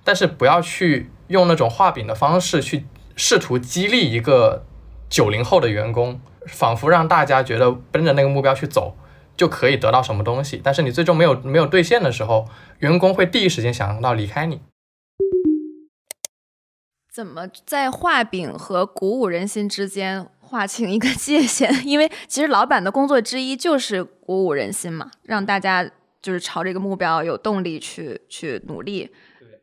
[0.04, 4.64] 但是不要去用那种画饼的方式去试图激励一个
[5.10, 8.96] 九零后的员工，仿佛让大家觉得奔着那个目标去走
[9.36, 10.62] 就可以得到什么东西。
[10.64, 12.48] 但是你最终没有没有兑现的时候，
[12.80, 14.62] 员工会第一时间想到离开你。
[17.14, 21.72] 怎么在画饼和鼓舞人心之间划清一个界限？
[21.88, 25.90] 因为其实老板的工作之一就是鼓舞人心嘛，让大家
[26.22, 29.10] 就是朝这个目标有动力去去努力。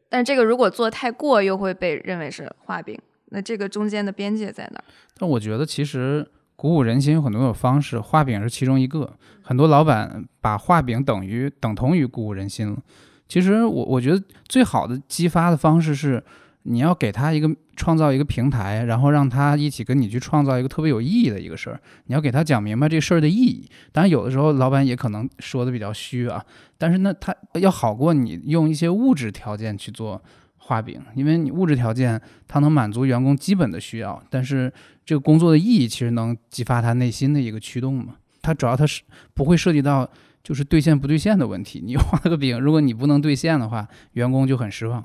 [0.08, 2.98] 但这个如果做太过，又会被认为是画饼。
[3.26, 4.82] 那这个中间的边界在哪？
[5.18, 6.30] 但我觉得其实
[6.62, 9.12] 鼓舞人心有很多种方式，画饼是其中一个。
[9.42, 12.78] 很多老板把画饼等于等同于鼓舞人心了。
[13.26, 16.22] 其实我我觉得最好的激发的方式是。
[16.64, 21.80] 你要给他一个创造一个平台，然后让他一起跟你去创造一个特别有意义的一个事儿。
[22.06, 23.68] 你要给他讲明白这事儿的意义。
[23.90, 26.40] 当然，有的时候老板也可能说的比较虚啊，
[26.78, 30.22] 但是那他要好过你用一些物质条件去做
[30.64, 34.72] 画饼，因为你物质条件它能满足员工基本的需要，但是
[35.04, 38.14] 这个工作的意义其实能激发他内心的一个驱动嘛。
[38.40, 39.02] 它主要它是
[39.34, 40.08] 不会涉及到
[40.42, 41.82] 就是兑现不兑现的问题。
[41.84, 45.04] 你 画了个饼，如果你不能兑现的话，员工就很失望。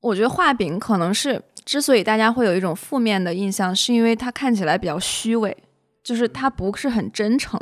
[0.00, 5.56] 我觉得画饼可能是之所以大家会有一种负面的印象，是因为它看起来比较虚伪，
[6.02, 7.58] 就是它不是很真诚。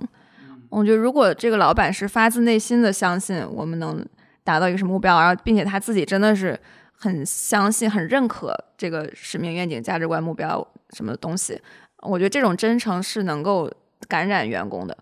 [0.68, 4.04] 我觉得如果这个老板是发自内心的相信我们能
[4.44, 6.58] 达到一个什么目标，然后并且他自己真的是
[7.02, 11.58] 很相信、很认可这个使命、愿景、价值观、目标什么东西。
[12.02, 13.72] 我觉得这种真诚是能够
[14.06, 14.96] 感染员工的。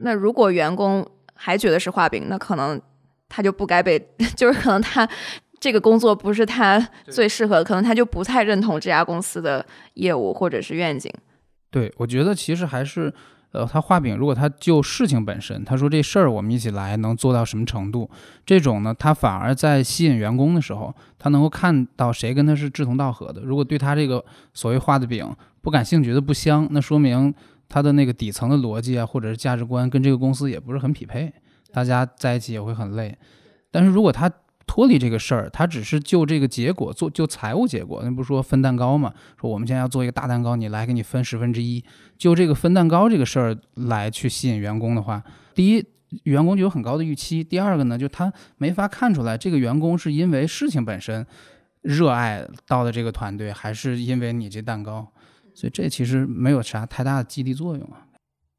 [0.00, 2.80] 那如果员工还觉得是画饼，那可能
[3.28, 3.98] 他就不该被，
[4.36, 5.08] 就是可能他
[5.60, 9.64] 这个工作不是他最适合的，可能他就不太认同这家公司的
[9.94, 11.08] 业务或者是愿景。
[11.70, 13.14] 对，我觉得其实还是，
[13.54, 18.10] 呃，他画饼，如果他就事情本身，他说这事儿我们一起来能做到什么程度，
[18.44, 23.42] 这种呢，他反而在吸引员工的时候，他能够看到谁跟他是志同道合的。
[23.42, 25.24] 如果对他这个所谓画的饼
[25.62, 27.32] 不感兴趣的不香，那说明
[27.68, 31.32] 他的那个底层的逻辑啊，或者是价值观跟这个公司也不是很匹配，
[31.72, 33.16] 大家在一起也会很累。
[33.70, 34.28] 但是如果他
[34.66, 39.12] 脱离这个事儿，他只是就这个结果做，就财务结果，那不是说分蛋糕嘛？
[39.40, 41.84] 说我们现在要做一个大蛋糕，你来给你分十分之一，
[42.16, 45.22] 就这个分蛋糕这个事儿来去吸引员工的话，
[45.54, 45.84] 第一，
[46.24, 51.26] 员工就有很高的预期；第二个呢，就他没法看出来这个员工是因为事情本身
[51.82, 55.06] 热爱到的这个团队，还是因为你这蛋糕，
[55.54, 58.06] 所以这其实没有啥太大的激励作用啊。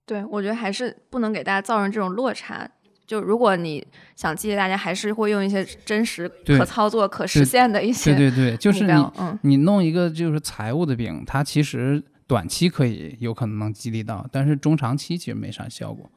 [0.05, 2.69] 对，我觉得还是不能给大家造成这种落差。
[3.07, 16.09] 就如果你想激励大家，还是会用一些真实、可操作、可实现的一些对对对，就是你嗯，你弄一个就是财务的饼，它其实短期可以有可能能激励到，但是中长期其实没啥效果。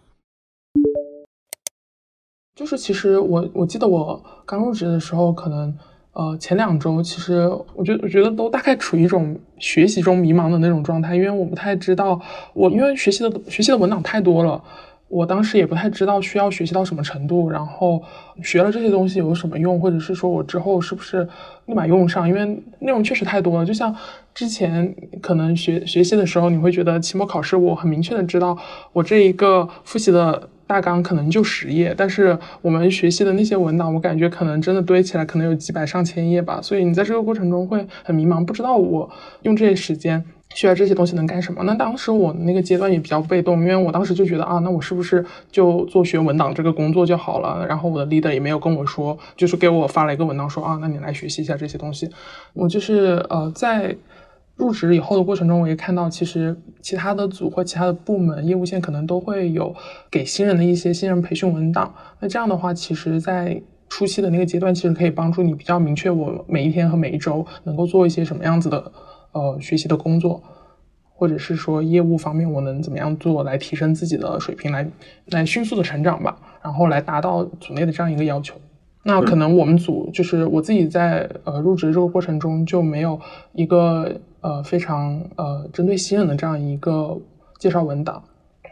[2.57, 5.77] 就是其实我我记得我刚入职的时候，可能
[6.13, 12.21] 呃前两周，其实我觉得我觉得都大概处于一种学习中迷茫的那种状态，因为我不太知道
[12.55, 14.65] 我因为学习的学习的文档太多了。
[15.09, 18.03] 我当时也不太知道需要学习到什么程度，然后
[18.43, 21.27] 学了这些东西有什么用，或者是说我之后是不是
[21.67, 22.29] 立马用上？
[22.29, 22.45] 因为
[22.81, 23.65] 内容确实太多了。
[23.65, 23.95] 就像
[24.35, 28.57] 之前可能学学习的时候，你会觉得期末考试我很明确的知道
[28.93, 36.61] 我这一个复习的大纲可能就十页，但是我们学习的那些文档，我感觉可能真的堆起来可能有几百上千页吧。
[36.61, 39.11] 所以你在这个过程中会很迷茫，不知道我
[39.43, 40.23] 用这些时间。
[40.55, 41.63] 学这些东西能干什么？
[41.65, 47.65] 那当时我那个阶段也比较被动，因为我当时就觉得啊，那我是不是就做学文档这个工作就好了？
[47.67, 52.11] 然后我的 leader 也没有跟我说，就是给我发了一个文档说啊，那你来学习一下这些东西。
[52.55, 53.95] 我就是呃，在
[54.57, 59.73] 入职以后的过程中，我也看到其实其他的组或其他的部门业务线可能都会有
[60.11, 61.95] 给新人的一些新人培训文档。
[62.19, 68.91] 那这样的话，其实在初期的那个阶段，其实可以帮助你比较明确我每一天和每一周能够做一些什么样子的。
[69.39, 70.43] 呃，学习的工作，
[71.15, 74.91] 或者是说业务方面，我能怎么样做来提升自己的水平，来
[75.27, 78.57] 来迅速的成长吧，然后来达到组内的这样一个要求。
[79.05, 83.21] 那可能我们组就是我自己在呃入职这个过程中就没有
[83.53, 87.17] 一个呃非常呃针对新人的这样一个
[87.59, 88.23] 介绍文档，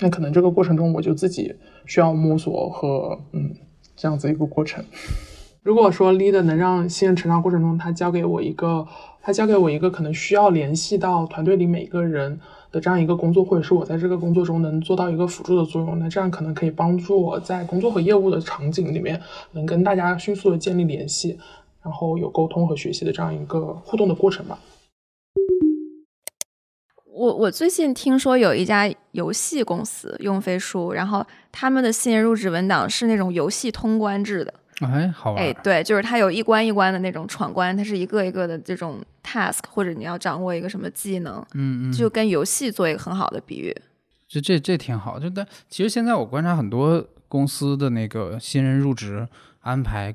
[0.01, 1.55] 那可能这个过程中我就自己
[1.87, 3.55] 需要摸索和嗯
[3.95, 4.85] 这样子一个过程。
[5.63, 8.87] 如果说 leader 能让新人成长过程中他交给我一个。
[9.27, 12.39] 他交给我一个可能需要联系到团队里每个人
[12.71, 21.37] 的这样一个工作，或者是我在这个工作中能做到一个辅助的作用，那这样可能可以帮助我在工作和业务的场景里面能跟大家迅速的建立联系，
[21.83, 24.61] 然后有沟通和学习的这样一个互动的过程吧。
[27.13, 34.55] 我我最近听说有一家游戏公司用飞书，然后他们的新人入职文档是那种游戏通关制的。
[34.81, 35.43] 哎，好玩！
[35.43, 43.75] 哎，对，就是它有一关一关的那种闯关，它是一个一个的这种 task，或者你要掌握一个什么技能，嗯嗯，就跟游戏做一个很好的比喻。
[44.29, 49.27] 这这这挺好，就但其实现在我观察很多公司的那个新人入职
[49.61, 50.15] 安排，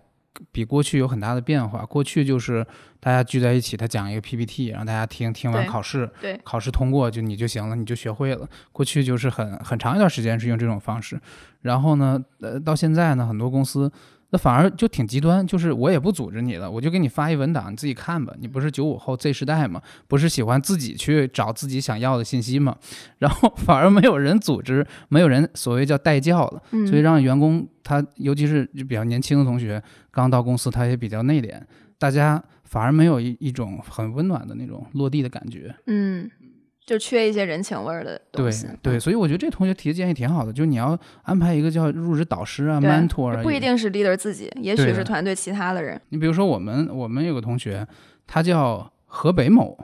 [0.52, 1.84] 比过去有很大的变化。
[1.84, 2.64] 过去就是
[3.00, 8.48] 大家聚在一起，他讲一个 PPT，让大家听，听完考试，对，考试通过就你就行了，你就学会了。
[8.72, 11.20] 过去就是很很长一段时间是用这种方式，
[11.62, 13.92] 然后呢，呃，到现在呢，很多公司。
[14.32, 18.34] 那反而就挺极端，就是我也不组织你了，我就给你发一文档，你自己看吧。
[18.40, 19.82] 你不是九五后 Z 时代吗？
[20.08, 22.78] 不是喜欢自己去找自己想要的信息吗？
[23.20, 31.62] 然后反而没有人组织，没有人所谓叫带教了，所以让员工他，尤其是比较年轻的同学，刚到公司他也比较内敛，
[32.00, 35.76] 大家反而没有一一种很温暖的那种落地的感觉。
[35.88, 36.32] 嗯。
[36.92, 38.68] 就缺一些人情味儿的东西。
[38.82, 46.00] 对对，所以我觉得这同学提的建议挺好的，就是你要安排一个叫入职导师啊，mentor 啊，不一定是 leader 自己，也许是团队其他的人。
[46.10, 47.88] 你比如说我们我们有个同学，
[48.28, 49.78] 他叫河北某，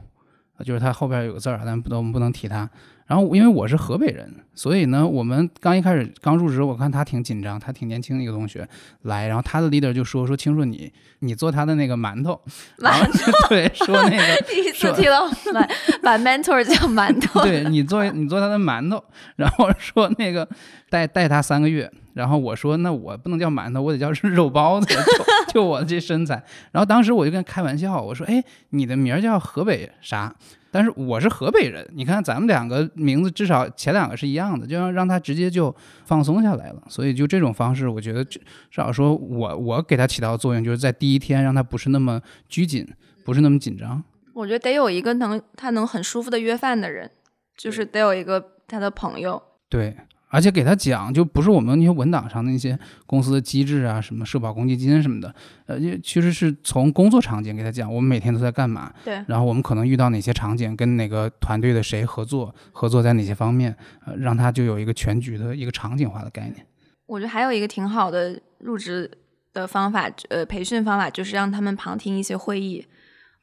[0.65, 2.69] 就是他后边有个字儿，但不我们不能提他。
[3.07, 8.67] 然后因为我是河北人，所以呢，我们刚一开始刚入职，我看他挺紧张，他挺年轻的一个同学
[9.03, 12.39] 来，然后他的 leader 就说说青硕你你做他的那个馒头，
[12.79, 13.31] 馒头。
[13.47, 15.67] 对，说那个 第一次听到把
[16.03, 19.01] 把 mentor 叫馒头，对你做你做他的馒头，
[19.37, 20.47] 然后说那个
[20.89, 24.87] 带带他三个月，然后我说那我不能叫馒头，我得叫肉包子，
[25.47, 30.35] 就就我这身材，然后当时我就跟开玩笑，我说哎你的名叫河北啥？
[30.71, 35.73] 但是我是河北人，你看咱们两个名字至少前两个是一样的，就让让他直接就
[36.05, 36.81] 放松下来了。
[36.87, 38.39] 所以就这种方式，我觉得至
[38.71, 42.87] 少说我我给他起到的作用，就是在第一天让他不是那么拘谨，
[43.23, 44.03] 不是那么紧张。
[44.33, 47.09] 我觉得得有一个能他能很舒服的约饭的人，
[47.55, 49.41] 就是得有一个他的朋友。
[49.69, 49.95] 对。
[50.29, 55.33] 而且给他讲，就不是我们那些文档上那些公司的机制啊，什么社保公积金什么的，
[55.65, 63.75] 呃，其实是从工作场景给他讲，我们每天都在干嘛，对，然后我们可能遇到哪些场景，跟哪个团队的谁合作，合作在哪些方面，
[64.05, 66.65] 呃，让他就有一个全局的一个场景化的概念。
[67.05, 69.09] 我觉得还有一个挺好的入职
[69.53, 72.85] 的方法，呃，培训方法就是让他们旁听一些会议，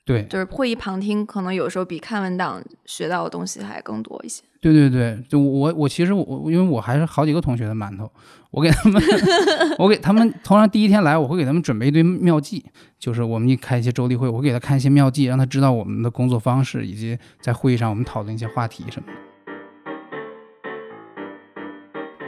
[0.06, 4.42] 对，就是会议旁听，可能有时候比看文档学到的东西还更多一些。
[4.60, 8.10] 对对对，就我我其实我因为我还是好几个同学的馒头，
[8.50, 9.02] 我给他们
[9.78, 12.62] 我给他们通常第一天来，我会给他们准备一堆妙计，
[12.98, 19.14] 就是我们一开一些周例会，我会给他看一些妙计，让他知道我们的工作方式，以及在会议上我们讨论一些话题什么的。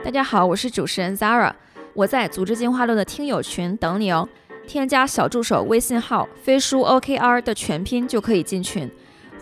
[0.03, 1.53] 大家好，我是主持人 Zara，
[1.93, 4.27] 我在组织进化论的听友群等你哦，
[4.67, 8.91] 添加小助手微信号飞书 OKR 的全拼就可以进群。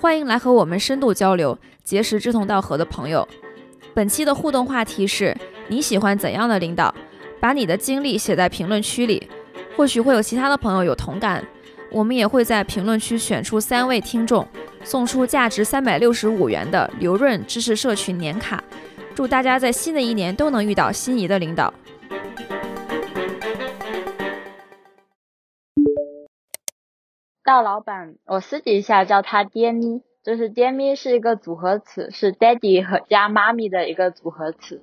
[0.00, 3.26] 欢迎来和我们深度交流，结识志同道合的朋友。
[3.94, 5.34] 本期的互动话题是：
[5.68, 6.94] 你喜欢怎样的领导？
[7.40, 9.28] 把你的经历写在评论区里，
[9.76, 11.42] 或许会有其他的朋友有同感。
[11.90, 14.46] 我们也会在评论区选出三位听众，
[14.82, 18.62] 送出价值三百六十五元的刘润知识社群年卡。
[19.14, 21.72] 祝大家在新的一年都能遇到心仪的领导。
[27.46, 34.80] 大老板，我私底下叫他爹咪，就是爹咪是一个组合词，是 daddy 和加妈咪的一个组合词。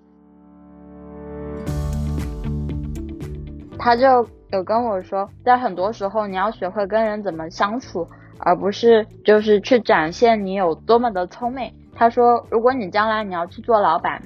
[3.79, 8.07] 他就有跟我说，在很多时候你要学会跟人怎么相处，
[8.37, 11.73] 而不是就是去展现你有多么的聪明。
[11.95, 14.21] 他说，如果你将来你要去做老板，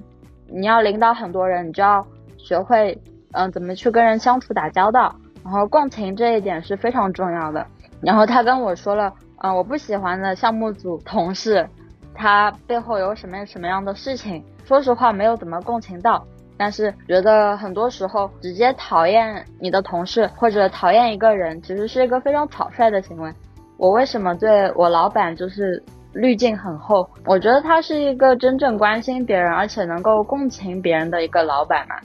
[0.49, 2.05] 你要领导很多人，你就要
[2.37, 7.65] 学会嗯怎么去跟人相处打交道，然后共情这一点是非常重要的。
[8.05, 11.67] 然后他跟我说了，嗯，我不喜欢的项目组同事，
[12.13, 14.43] 他背后有什么什么样的事情？
[14.63, 16.23] 说实话，没有怎么共情到，
[16.55, 23.33] 但是觉得很多时候直接讨厌你的同事或者讨厌一个人，其实是一个非常草率的行为。
[23.77, 25.83] 我为什么对我老板就是
[26.13, 27.09] 滤镜很厚？
[27.25, 31.95] 我觉得他是一个真正关心别人，而且能够共情别人的一个老板嘛。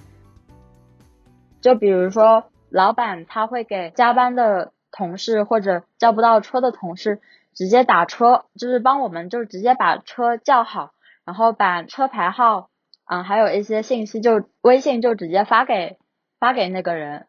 [1.60, 4.72] 就比如说，老板他会给加班的。
[5.00, 7.20] 同事或者叫不到车的同事，
[7.54, 10.90] 直接打车，就是帮我们，就直接把车叫好，
[11.24, 12.68] 然后把车牌号，
[13.06, 15.96] 嗯，还有一些信息，就微信就直接发给
[16.38, 17.26] 发给那个人，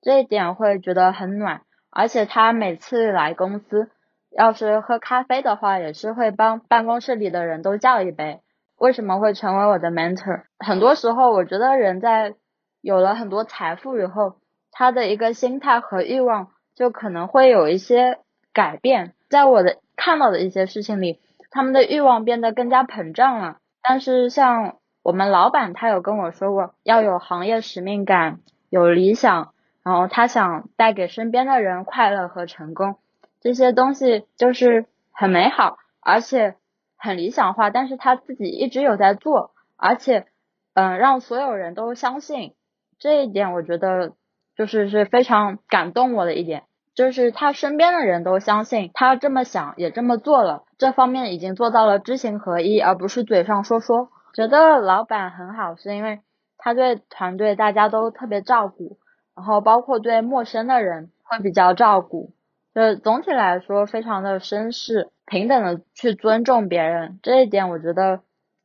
[0.00, 1.60] 这一点会觉得很暖。
[1.90, 3.90] 而且他每次来公司，
[4.30, 8.40] 要是喝咖啡的话，也是会帮办公室里的人都叫一杯。
[8.78, 10.44] 为什么会成为我的 mentor？
[10.58, 12.34] 很多时候，我觉得人在
[12.80, 14.36] 有了很多财富以后，
[14.72, 16.48] 他的一个心态和欲望。
[16.74, 18.18] 就可能会有一些
[18.52, 23.58] 改变，在我的看到的一些事情里，他们的欲望变得更加膨胀了。
[23.82, 32.96] 但是像我们老板，他有跟我说过，要有行业使命感，有理想，然后他想带给身边的人快乐和成功，
[33.40, 36.56] 这些东西就是很美好，而且
[36.96, 37.70] 很理想化。
[37.70, 40.26] 但是他自己一直有在做，而且，
[40.74, 42.54] 嗯，让所有人都相信
[42.98, 44.12] 这一点，我觉得
[44.60, 46.64] 就是是非常感动我的一点。
[46.92, 54.10] 就是他身边的人都相信他这么想，也这么做了，这方面已经做到了知行合一，而不是嘴上说说。
[54.34, 56.20] 觉得老板很好，是因为
[56.58, 58.98] 他对团队大家都特别照顾，
[59.34, 62.34] 然后包括对陌生的人会比较照顾。
[62.74, 68.20] 就总体来说，非常的绅士，平等的去尊重别人，这一点我觉得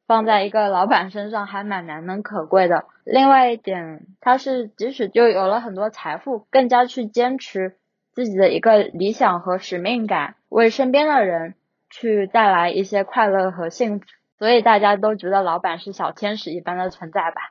[0.08, 2.86] 放在一个老板身上还蛮难能可贵的。
[3.04, 7.78] 另外一点，他是即使就有了很多财富，更加去坚持。
[8.14, 11.56] 自己的一个理想和使命感，为身边的人
[11.90, 14.06] 去带来一些快乐和幸福，
[14.40, 17.42] 所以大家都觉得老板是小天使一般的存在吧。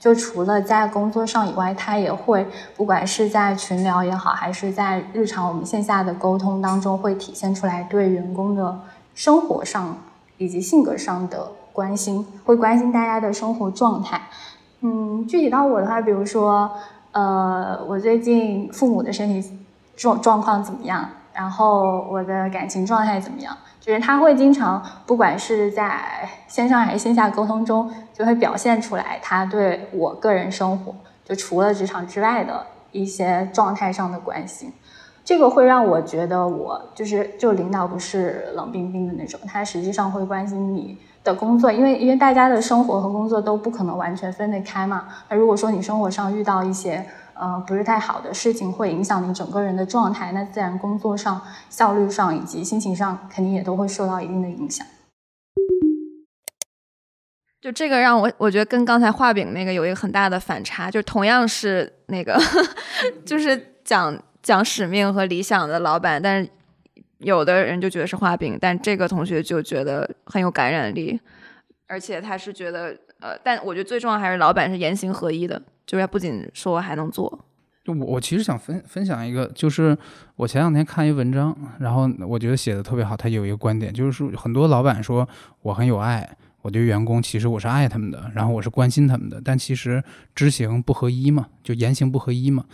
[0.00, 2.44] 就除了在工作上以外，他也会
[2.76, 8.80] 不管是在群聊也好，还是在日常我们线下的沟通当中，会体现出来对员工的
[9.14, 9.96] 生活上
[10.38, 14.20] 以及性格上的关心，会关心大家的生活状态。
[14.80, 16.70] 嗯，具体到我的话，比如说，
[17.12, 19.58] 呃，我最近父母的身体
[19.96, 21.08] 状状况怎么样？
[21.32, 23.56] 然后我的感情状态怎么样？
[23.80, 34.72] 就是他会经常，不管是在线上还是线下沟通中，就会表现出来他对我个人生活，就除了职场之外的一些状态上的关心。
[35.24, 45.08] 这个会让我觉得，我就是就领导不是冷冰冰的那种，他实际上会关心你的工作，因为因为大家的生活和工作都不可能完全分得开嘛。
[45.30, 47.02] 那如果说你生活上遇到一些
[47.32, 54.86] 呃不是太好的事情，会影响你整个人的状态，那自然工作上效率上以及心情上肯定也都会受到一定的影响。
[57.62, 62.38] 就这个让我我觉得跟刚才画饼那个有一个很大的反差，就同样是那个
[63.24, 64.14] 就是讲。
[64.44, 66.50] 讲使命和理想的老板，但是
[67.18, 71.18] 有的人就觉得是画饼，但这个同学就觉得很有感染力，
[71.86, 77.46] 而且他是觉得，呃，但我觉得最重要还是老板是言行合一的，就是他不仅说我还能做。
[77.82, 79.96] 就我我其实想分分享一个，就是
[80.36, 85.26] 我前两天看一文章，然后我觉得写的特别好，他有一个观点，就是说很多老板说
[85.62, 90.02] 我很有爱，我对员工其实我是爱他们的，然后我是关心他们的，但其实
[90.34, 92.64] 知行不合一嘛，就言行不合一嘛。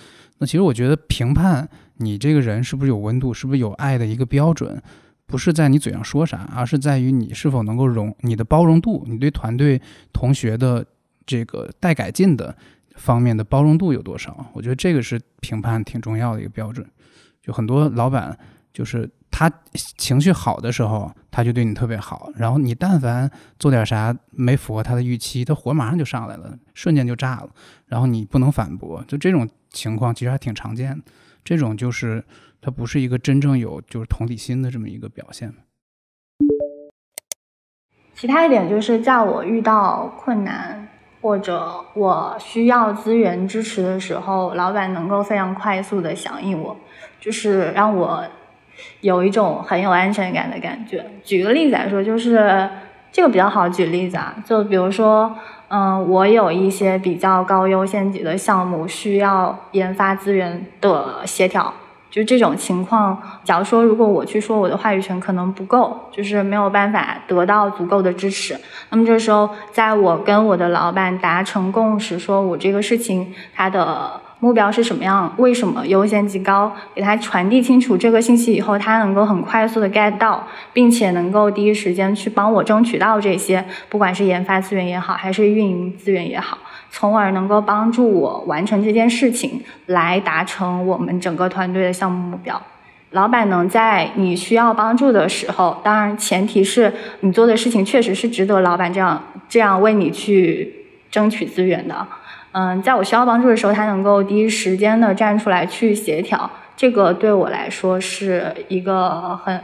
[0.40, 1.68] 那其实我觉得评判
[1.98, 4.82] 你这个人是不是有温度，是不是有爱的一个标准，
[5.26, 9.80] 不是在你嘴上说啥，而是在于你是否能够容你的包容度，你对团队
[10.12, 10.84] 同学的
[11.24, 12.56] 这个待改进的
[12.96, 14.44] 方面的包容度有多少？
[14.52, 16.84] 我觉得这个是评判挺重要的一个标准。
[17.40, 18.36] 就很多老板
[18.72, 19.08] 就是。
[19.32, 22.30] 他情绪好的时候，他就对你特别好。
[22.34, 23.30] 然后你但凡
[23.60, 27.48] 做点啥没符合他的预期，他火马上就上来了，瞬间就炸了。
[27.86, 31.04] 然后你不能反驳，就这种情况其实还挺常见的。
[31.42, 32.24] 这种就是
[32.60, 35.52] 它不是一个真正有就是同理心的这么一个表现。
[38.14, 40.88] 其他一点就是在我遇到困难
[41.20, 46.76] 或者我需要资源支持的时候，老板能够非常快速的响应我，
[47.20, 48.24] 就是让我。
[49.02, 51.04] 有一种很有安全感的感觉。
[51.22, 52.66] 举个例子来说，就是
[53.12, 55.34] 这个比较好举例子啊，就比如说，
[55.68, 61.74] 嗯，我有一些比较高优先级的项目需要研发资源的协调，
[62.10, 68.58] 就这种情况，假如说如果我去说我的话语权可能不够，就是没有办法得到足够的支持，
[68.90, 74.20] 那么这时候在我跟我的老板达成共识，说我这个事情它的。
[74.40, 75.32] 目标是什么样？
[75.36, 76.72] 为什么优先级高？
[76.94, 86.56] 给他传递清楚这个信息以后，他能够很快速的 get 到，并且能够第一时间去帮我争取到这些，不管是研发资源也好，还是运营资源也好，
[86.90, 92.60] 从而能够帮助我完成这件事情，来达成我们整个团队的项目目标。
[93.10, 102.06] 老板能在你需要帮助的时候，当然前提是你做的事情确实是值得老板这样这样为你去争取资源的。
[102.52, 109.62] 嗯，在我需要帮助的时候，他能够第一时间的站出来去协调，这个对我来说是一个很，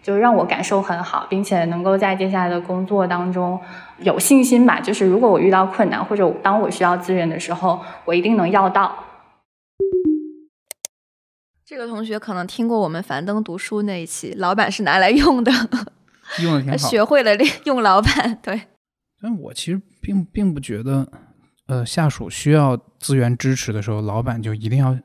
[0.00, 3.58] 就让我感受很好，并且能够在接下来的工作当中
[3.98, 4.78] 有信心吧。
[4.78, 9.04] 就是如果我遇到困难或者当我需要资源的时候，我一定能要到。
[11.66, 15.50] 这个同学可能听过我们樊登读书那一期，老板是拿来用的，
[16.40, 17.32] 用的挺好， 学会了
[17.64, 18.38] 用老板。
[18.40, 18.62] 对，
[19.20, 21.08] 但我其实并并不觉得。
[21.68, 24.98] 呃，下属需要资源支持的时候，老板就一定要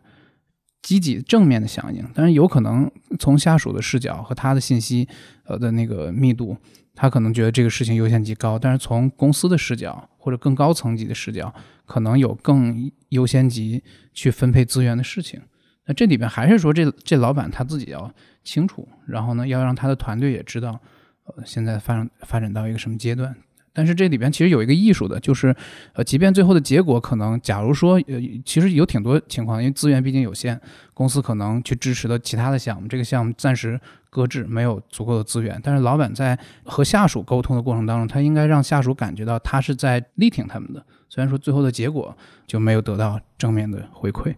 [0.82, 2.04] 积极正面的响应。
[2.16, 2.90] 但是有可能
[3.20, 5.08] 从下属的视角和他的信息
[5.46, 6.56] 呃的那个密度，
[6.96, 8.58] 他可能觉得这个事情优先级高。
[8.58, 11.54] 但是从公司的视角或者更高层级的视角，
[11.86, 13.84] 可能有更优先级
[14.14, 15.42] 去分配资源的事情。
[15.86, 18.10] 那这里边还是说，这这老板他自己要
[18.42, 20.80] 清楚，然后呢，要让他的团队也知道，
[21.26, 23.36] 呃，现在发展发展到一个什么阶段。
[23.74, 25.56] 但是这里边其实有一个艺术的，就是，
[25.94, 30.60] 呃，即便最后的结果可能，假如说，呃，其实有挺多情况，因为资源毕竟有限，
[30.94, 33.80] 公司可能去支持的其他的项目，这个项目暂时
[34.12, 35.60] 搁置，没有足够的资源。
[35.64, 42.16] 但是老板在和下属沟通的过程当中，他应该让下属感觉到他是在力挺他们的，虽然说最后的结果
[42.46, 44.36] 就没有得到正面的回馈。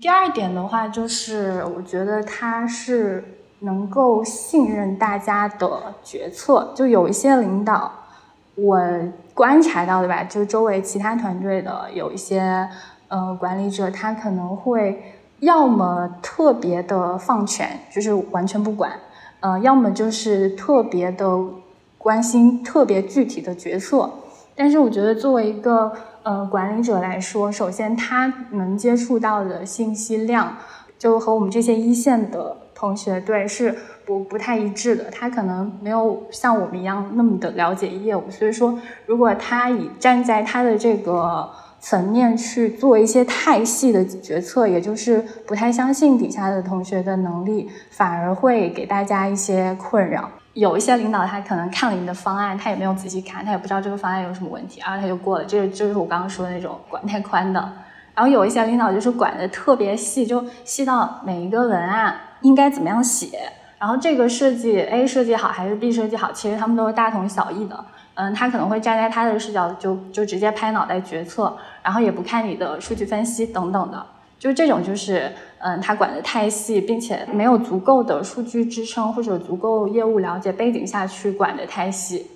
[0.00, 3.22] 第二点的话，就是我觉得他是。
[3.60, 7.90] 能够信任大家的决策，就有一些领导，
[8.54, 8.78] 我
[9.32, 12.68] 观察到的吧，就周围其他团队的有一些
[13.08, 18.92] 呃管理者，他可能会要么特别的放权，就是完全不管，
[19.40, 21.26] 呃，要么就是特别的
[21.96, 24.10] 关心特别具体的决策。
[24.54, 25.90] 但是我觉得作为一个
[26.22, 30.54] 呃管理者来说，首先他能接触到的信息量，
[30.98, 32.56] 就和我们这些一线的。
[32.78, 33.74] 同学对是
[34.04, 41.50] 不不太一致的，他可能没有像我们一样那么的了解业务，所以说如果他以站在他的这个
[41.80, 50.28] 层面去做一些太细的决策，也就是不太相信底下的同学的能力，反而会给大家一些困扰。
[50.52, 55.44] 有一些领导他可能看了你的方案，他也没有仔细看，他也不知道这个方案有什么问题，然后他就过了。
[55.44, 57.72] 这个就是我刚刚说的那种管太宽的。
[58.14, 62.16] 然后有一些领导就是管的特别细，就细到每一个文案
[62.46, 63.38] 应该怎么样写，
[63.78, 67.84] 然后这个设计 A 设计好还是 B 设计好，其实他们都是大同小异的。
[68.14, 74.06] 嗯，他可能会站在他的视角就就直接拍脑袋决策，然后也不看你的数据分析等等的。
[74.38, 82.26] 就这种就是，嗯，他管的太细，并且没有足够的数据支撑或者足够业务了解背景下去管的太细。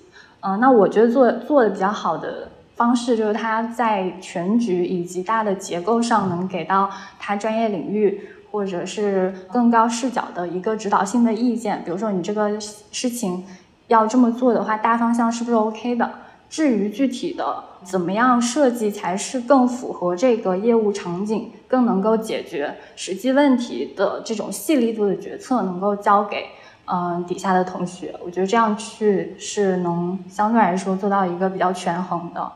[0.40, 8.20] 嗯，那我觉得做做的比较好的方式就是他在全局以及大的结构上能给到他专业领域
[8.50, 11.82] 或者是更高视角的一个指导性的意见。
[11.84, 13.44] 比如说你这个事情
[13.88, 16.10] 要这么做的话，大方向是不是 OK 的？
[16.48, 26.46] 至于具体的怎么样设计才是更符合这个业务场景，更能够解决实际问题的这种细力度的决策，能够交给
[26.86, 32.52] 嗯底下的同学，我觉得这样去是能相对来说做到一个比较权衡的。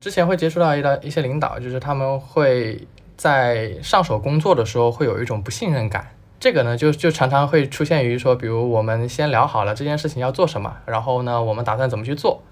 [0.00, 2.84] 之前会接触到一的一些领导，就是他们会
[3.22, 6.12] 在上手工作的时候会有一种不信任感。
[6.40, 12.42] 这个呢，就就常常会出现于说，比如我们先聊好了这件事情要做什么，然后呢，我们打算怎么去做，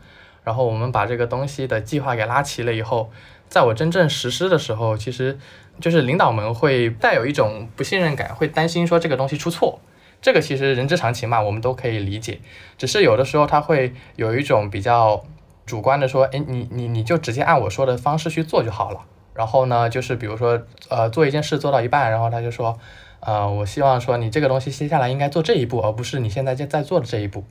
[0.44, 3.10] 然后我们把这个东西的计划给拉齐了以后，
[3.48, 5.36] 在我真正实施的时候，其实
[5.80, 9.80] 就是领导们会带有一种不信任感，会担心说这个东西出错。
[10.22, 12.38] 这个其实人之常情嘛，我们都可以理解。
[12.78, 15.24] 只是有的时候他会有一种比较
[15.66, 19.00] 主观的说，哎，你你你就直接按我说的方式去做就好了。
[19.40, 20.60] 然后呢，就是比如说
[20.90, 22.78] 呃做一件事做到一半，然后他就说。
[23.22, 27.44] 呃，我希望说你这个东西接下来应该做这一步，而不是你现在在在做的这一步。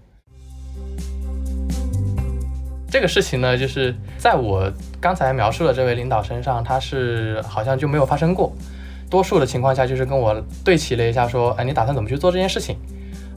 [2.90, 8.52] 这个事情呢，就是在我刚才描述的这位领导身上，他是好像就没有发生过。
[9.12, 12.76] 多数的情况下，就是跟我对齐了一下，说，哎，你打算怎么去做这件事情？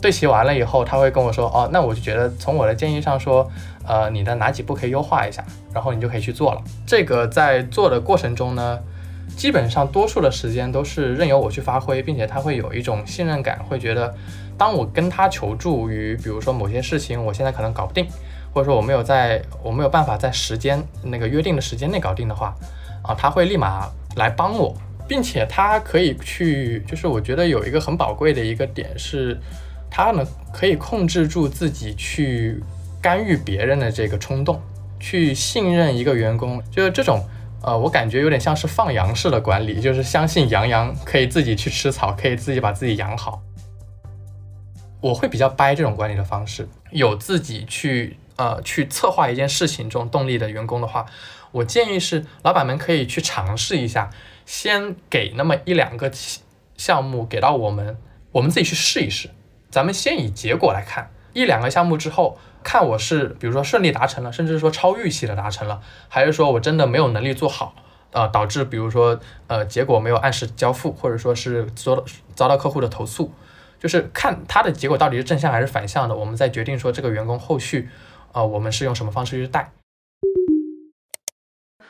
[0.00, 3.46] 对齐完了以后，他会跟我说，哦，那我就觉得从我的建议上说，
[3.86, 6.62] 呃，你的哪几步可以优化一下，然后你就可以去做了。
[6.86, 8.78] 这个在做的过程中呢。
[9.34, 14.14] 基本上多数的时间都是任由我去发挥，并且他会有一种信任感，会觉得
[14.58, 18.06] 当我跟他求助于，比如说某些事情，我现在可能搞不定，
[18.52, 22.54] 或者说我没有在我没有办法在时间那个约定的时间内搞定的话，
[23.02, 24.76] 啊，他会立马来帮我，
[25.08, 29.40] 并且他可以去，就是我觉得有一个很宝贵的一个点是，
[29.90, 30.22] 他呢
[30.52, 32.62] 可以控制住自己去
[33.02, 34.62] 干预别人的这个冲动，
[35.00, 37.22] 去信任一个员工，就是这种。
[37.64, 43.40] 呃，我感觉有点像是放羊式的管理，就是相信羊羊可以自己去吃草，可以自己把自己养好。
[45.00, 46.68] 我会比较掰这种管理的方式。
[46.90, 51.06] 有自己去呃去策划一件事情这种动力的员工的话，
[51.52, 54.10] 我建议是老板们可以去尝试一下，
[54.44, 56.10] 先给那么一两个
[56.76, 57.96] 项目给到我们，
[58.32, 59.30] 我们自己去试一试。
[59.70, 62.38] 咱们先以结果来看，一两个项目之后。
[62.64, 67.74] 看我是，比如说顺利达成了，甚至说超预期的达成了，还是说我真的没有能力做好，
[68.12, 69.18] 呃，导致比如说
[69.48, 72.04] 呃结果没有按时交付，或者说是遭到
[72.36, 73.32] 遭到客户的投诉，
[73.80, 77.88] 就是看他的结果到底是正向还是反向的，我们再决定说这个员工后续，
[78.30, 79.72] 呃，我们是用什么方式去带。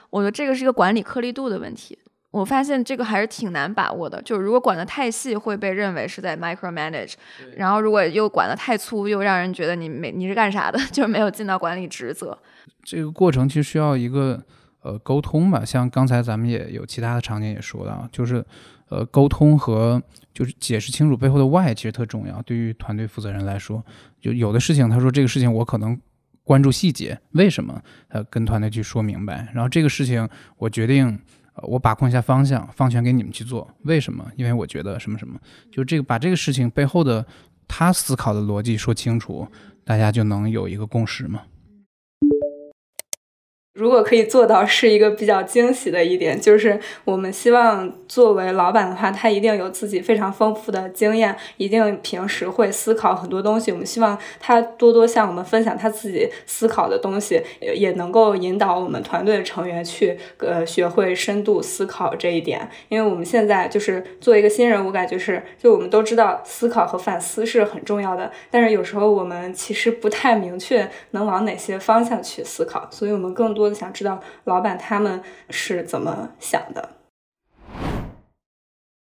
[0.08, 1.98] 我觉得这个是一个管理颗粒度的问题。
[2.32, 7.12] 我发现这个还是挺难把握的，就是如果管得太细，会被认为是在 micromanage；
[7.58, 12.36] 然后如果又管得太粗，又让人觉得你没你是干啥的，就是没有尽到管理职责。
[12.82, 14.42] 这个过程其实需要一个
[14.80, 18.42] 呃沟通吧，像刚才咱们也有其他的场景也说到，就是
[18.88, 20.02] 呃沟通和
[20.32, 22.40] 就是解释清楚背后的 why 其实特重要。
[22.42, 23.84] 对于团队负责人来说，
[24.22, 26.00] 就有的事情他说这个事情我可能
[26.42, 27.82] 关注细节，为什么？
[28.08, 29.48] 呃，跟团队去说明白。
[29.52, 30.26] 然后这个事情
[30.56, 31.18] 我决定。
[31.56, 33.68] 我把控一下方向，放权给你们去做。
[33.82, 34.26] 为什么？
[34.36, 35.38] 因为我觉得什么什么，
[35.70, 37.24] 就这个把这个事情背后的
[37.68, 39.46] 他思考的逻辑说清楚，
[39.84, 41.42] 大家就能有一个共识嘛。
[43.74, 53.72] 如果可以做到，是一个比较惊喜的一点，就是我们希望作为老板的话，他一定有自己非常丰富的经验，一定平时会思考很多东西。
[53.72, 62.68] 我们希望他多多向我们分享他自己思考的东西，也也能够引导我们团队的成员去呃学会深度思考这一点。
[62.90, 73.61] 因为我们现在就是做一个新人，我感觉是，就我们都知道思考和反思是很重要的，但是有时候我们其实不太明确能往哪些方向去思考，所以我们更多。
[73.68, 76.96] 多想知道老板他们是怎么想的。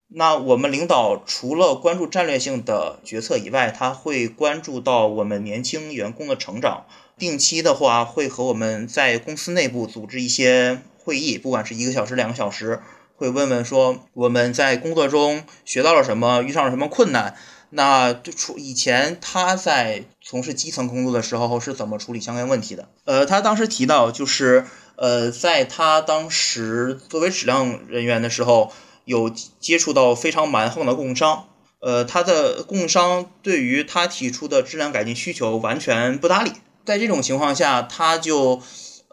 [0.08, 6.86] 那我们领导除了关注战略性的决策以外，他会关注到我们年轻员工的成长。
[7.18, 12.80] 定期的话，会和我们在公司内部组织一些会议，不管是一个小时、两个小时，
[13.16, 17.34] 会问问说我们在工作中学到了什么，遇上了什么困难。
[17.70, 22.88] 那就处以前他在从事基层工作的时候是怎么处理相关问题的？
[23.04, 24.64] 呃，他当时提到就是
[24.96, 28.72] 呃，在他当时作为质量人员的时候。
[29.06, 31.46] 有接触到非常蛮横的供应商，
[31.78, 36.50] 呃，他的供应商对于他提出的质量改进需求完全不搭理。
[36.84, 38.60] 在这种情况下，他就，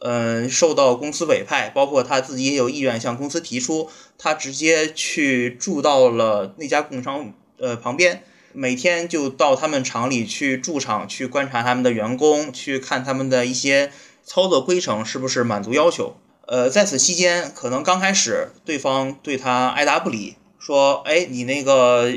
[0.01, 3.87] 嗯，受到公司委派，包括他自己也有意愿向公司提出，
[4.17, 8.23] 他直接去住到了那家供应商呃旁边，
[8.53, 13.91] 每天就到他们厂里去驻场，去观察他们的员工，去看他们的一些
[14.23, 16.15] 操作规程是不是满足要求。
[16.45, 22.11] 呃，在此期间，可能刚开始对方对他爱答不理，说：“哎，你那个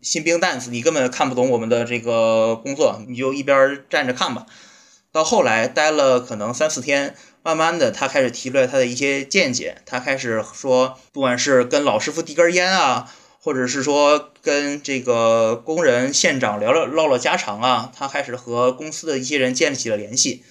[0.00, 4.46] 新兵蛋子，你根本看不懂我们的这个工作，你就一边站着看吧。”
[5.12, 13.10] 到后来待了可能三四天，慢慢的他开始提出来他的一些见解，他开始说，不管是跟老师傅递根烟啊，
[13.40, 20.42] 或者是说跟这个工人县长聊聊唠唠家常啊，他开始和公司的一些人建立起了联系。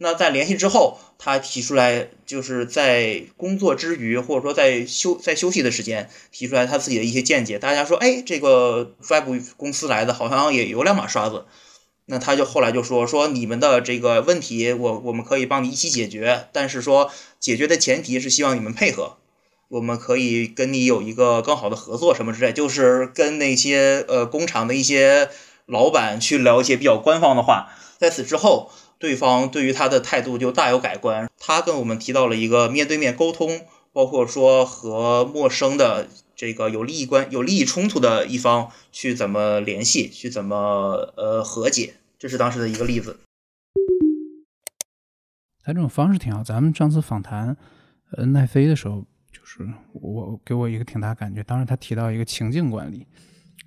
[0.00, 7.58] 那在联系之后，他提出来，就是在工作之余，或者说在休在休息的时间，提出来他自己的一些见解。
[7.58, 11.46] 大家说，哎，这个外部公司来的，好像也有两把刷子。
[12.06, 17.10] 那他就后来就说，说你们的这个问题，我我们可以帮你一起解决，但是说
[17.40, 19.16] 解决的前提是希望你们配合，
[19.68, 25.30] 我们可以跟你有一个更好的合作什么之类，就是跟那些呃工厂的一些
[25.66, 27.70] 老板去聊一些比较官方的话。
[27.98, 28.70] 在此之后。
[29.00, 31.30] 对方对于他的态度就大有改观。
[31.38, 33.60] 他跟我们提到了一个面对面沟通，
[33.92, 43.20] 包括说和陌生的这个有利益关、有利益冲突的一方去怎么联系，去怎么呃和解，这是当时的一个例子。
[45.62, 46.42] 他这种方式挺好。
[46.42, 47.56] 咱们上次访谈
[48.16, 49.04] 呃奈飞的时候，
[49.50, 51.42] 是我给我一个挺大感觉。
[51.42, 53.06] 当时他提到一个情境管理，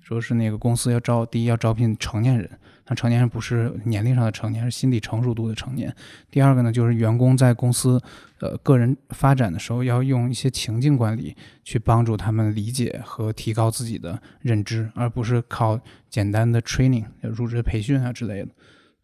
[0.00, 2.48] 说是那个公司要招第一要招聘成年人。
[2.86, 5.92] 那成年人不是年龄上的成年，是心理成熟度的成年。
[6.30, 8.00] 第二个呢，就是员工在公司，
[8.38, 18.48] 呃，个人发展的时候，要用一些情境管理去帮助他们理解和提高自己的认知，而不是靠简单的 training、入职培训啊之类的。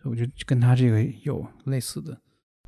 [0.05, 2.17] 我觉得跟他这个有类似的。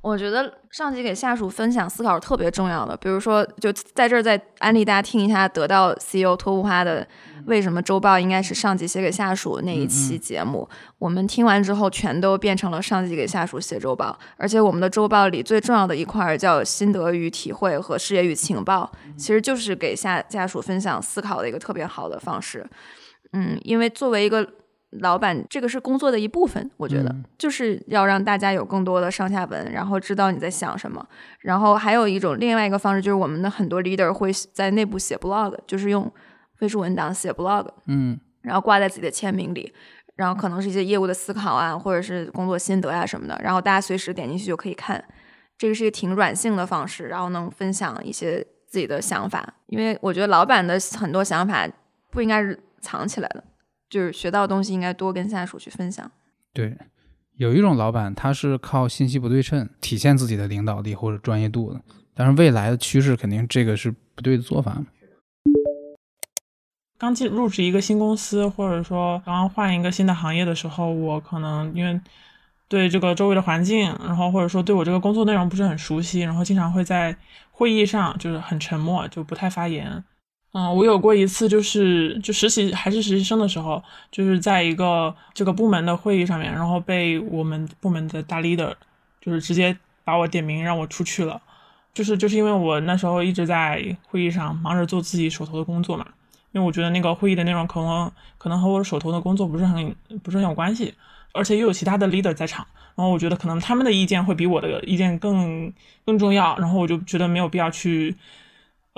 [0.02, 2.96] 我觉得上级给下属分享思考是特别重要的。
[2.96, 7.06] 比如说，就在这儿再安利大家听一下得到 CEO 托布花的。
[7.46, 10.68] 为什么周报应该是上级写给下属那一期节目？
[10.98, 14.18] 我们听完之后，全都变成了上级给下属写周报。
[14.36, 22.66] 而且我们的周报里最重要的一块叫心得与体会和事业与情报，其实就是给下下属分享思考的一个特别好的方式。
[23.32, 24.46] 嗯，因为作为一个
[25.00, 31.06] 老板，这个是工作的一部分，我觉得就是要让大家有更多的上下文，然后知道你在想什么。
[31.40, 36.12] 然后还有一种另外一个方式，就是我们的很多 leader 会在内部写 blog，就是用。
[36.56, 39.72] 飞书文档写 blog，嗯，然后挂在自己的签名里，
[40.14, 45.02] 然后可能是一些业务的思考啊，或者是工作心得啊什么的，然后大家随时点进去就可以看。
[45.56, 49.54] 这个是一个挺软性的方式，然后能分享一些自己的想法。
[49.68, 51.66] 因为我觉得老板的很多想法
[52.10, 53.42] 不应该是藏起来的，
[53.90, 56.10] 就是学到的东西应该多跟下属去分享。
[56.54, 56.78] 对，
[57.34, 61.80] 有一种老板他是靠信息不对称体现自己的领导力或者专业度的，
[62.14, 64.82] 但是未来的趋势肯定这个是不对的做法。
[66.96, 71.98] 刚进入职一个新公司，或者说刚刚换一个新的行业的时候，我可能因为
[72.68, 77.16] 对这个周围的环境，然后或者说对我这个工作内容不是很熟悉，然后经常会在
[77.50, 80.04] 会议上就是很沉默，就不太发言。
[80.52, 88.72] 嗯，我有过一次就是就实习还是实习生的时候，就是在一个这个部门的会议上面，然后被我们部门的大 leader
[89.20, 91.40] 就是直接把我点名让我出去了，
[91.94, 96.04] 就是就是因为我那时候一直在会议上忙着做自己手头的工作嘛。
[96.52, 100.92] 因为我觉得那个会议的内容可能可能和我手头的工作不是很不是很有关系，
[101.32, 105.72] 而且又有其他的 leader 在场，然后我觉得可能他们的意见会比我的意见更
[106.04, 108.16] 更重要，然后我就觉得没有必要去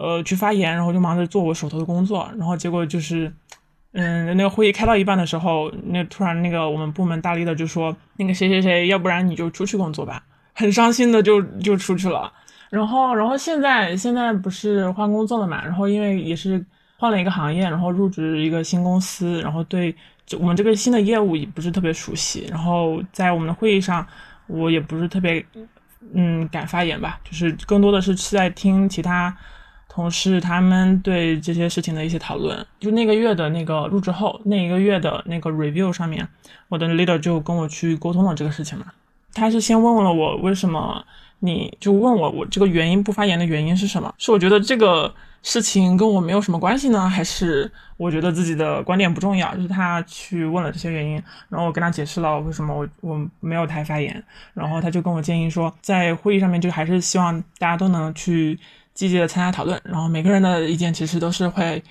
[0.03, 3.33] 呃去发言，然后就忙着做我手头的工作，然后结果就是
[3.93, 10.23] 嗯那个会议开到一半的时候，那突然那个我们部门大力的就说那个谁谁谁，要不然你就出去工作吧，
[10.55, 12.33] 很伤心的就就出去了，
[12.71, 16.65] 然后然后现在现在不是换工作了嘛，然后因为也是。
[16.99, 19.93] 换了一个行业，然后入职一个新公司，然后对
[20.25, 24.07] 就我们这个新的业务也不是特别熟悉，然后在我们的会议上，
[24.47, 25.45] 我也不是特别
[26.15, 29.37] 嗯敢发言吧，就是更多的是是在听其他
[29.95, 32.67] 同事他们对这些事情的一些讨论。
[32.81, 36.27] 就那个月的那个入职后那一个月的那个 review 上面，
[36.71, 38.87] 我的 leader 就跟我去沟通了这个事情嘛。
[39.35, 41.05] 他是先问了我为什么，
[41.41, 44.15] 你就问我我这个原因不发言的原因是什么？
[44.17, 49.55] 是我觉得这个事情跟我没有什么关系呢，还是我觉得自己的观点不重要？
[49.55, 54.25] 就是他去问了这些原因，然后我跟他解释了为什么我我没有太发言，
[54.55, 58.59] 然后他就跟我建议说，在会议上面就还是希望大家都能去。
[58.95, 61.83] 积极的参加讨论，然后每个人的意见其实都是会，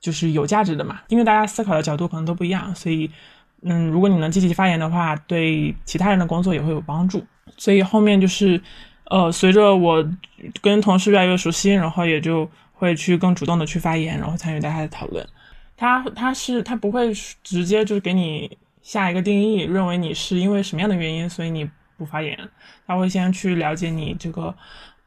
[0.00, 3.10] 就是有价值的嘛，因为大家思考的角度可能都不一样，所以，
[3.62, 7.24] 嗯，如果你能积极发言的话，对其他人的工作也会有帮助。
[7.58, 8.60] 所以后面就是，
[9.10, 10.04] 呃，随着我
[10.62, 15.26] 跟同事越来越熟悉，然后也就会去更主动的去发言，然后参与大家的讨论。
[15.76, 22.38] 他他是他不会直接就是给你下一个定义，认为你是因为什么样的原因，所以你不发言，
[22.86, 24.54] 他会先去了解你这个。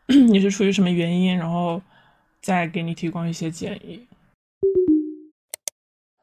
[0.28, 1.80] 你是出于什么原因，然后
[2.42, 4.08] 再给你提供一些建议。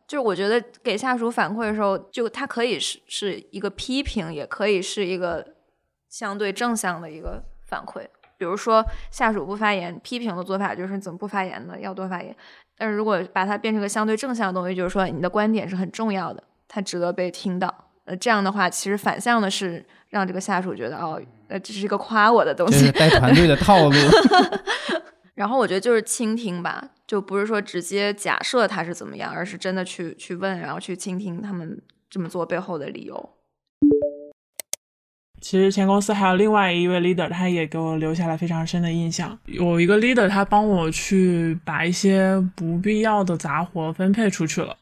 [0.09, 5.55] 就是我觉得给下属反馈的时候，就它可以是是一个批评，也可以是一个
[6.09, 8.05] 相对正向的一个反馈。
[8.37, 11.79] 比如说下属不发言，批评的做法就是怎么不发言呢？
[11.81, 12.37] 要多发言。
[12.77, 17.86] 但是如果把它变成个相对正向的东西，就是说你的观点是很重要的，它值得被听到。
[18.07, 21.21] 呃，这样的话，其实反向的是让这个下属觉得哦。
[21.49, 23.95] 呃，这是一个夸我的东西，带团队的套路。
[25.35, 31.81] 然后我觉得就是倾听吧，就不是说直接假设他是怎么样，而是真的去去问，然后去倾听他们
[32.11, 33.31] 这么做背后的理由。
[35.41, 39.39] 其实前公司还有另外一位 leader，他也给我留下了非常深的印象。
[39.45, 44.77] 有一个 leader，他帮我去把一些不必要的杂活分配出去了。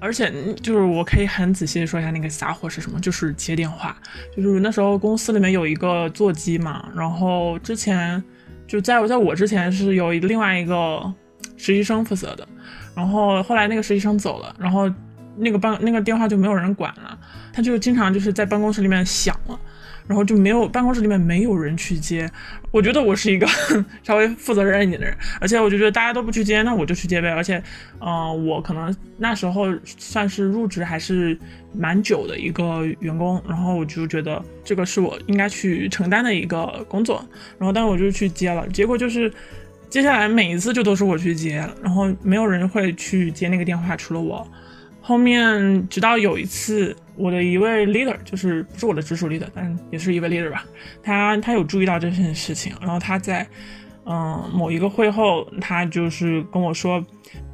[0.00, 3.96] 而且就是我可以很仔细的说一下那个撒谎是什么，就是接电话。
[4.36, 8.22] 就是那时候公司里面有一个座机嘛，然后之前
[8.66, 11.02] 就在在我之前是有另外一个
[11.56, 12.46] 实习生负责的，
[12.94, 14.88] 然后后来那个实习生走了，然后
[15.36, 17.18] 那个办那个电话就没有人管了，
[17.52, 19.58] 他就经常就是在办公室里面响了。
[20.08, 22.28] 然后就没有办公室里面没有人去接，
[22.70, 23.46] 我觉得我是一个
[24.02, 27.28] 稍微负责任一点的人，而且我就觉得大家都不去接，那我就去接呗。
[27.30, 27.62] 而且，
[28.00, 31.38] 嗯，我可能那时候算是入职还是
[31.74, 37.22] 蛮久的一个员工，然后我就觉得这个是我应该去承担的一个工作，
[37.58, 39.30] 然后但是我就去接了，结果就是
[39.90, 44.46] 接下来每一次就都是我去接，然后没有人会去接那个电话，除了我。
[45.08, 50.66] 后面直到有一次，我的一位 leader，就是不是我的直属 leader，但也是一位 leader 吧，
[51.02, 53.48] 他他有注意到这件事情，然后他在
[54.04, 57.02] 嗯某一个会后，他就是跟我说，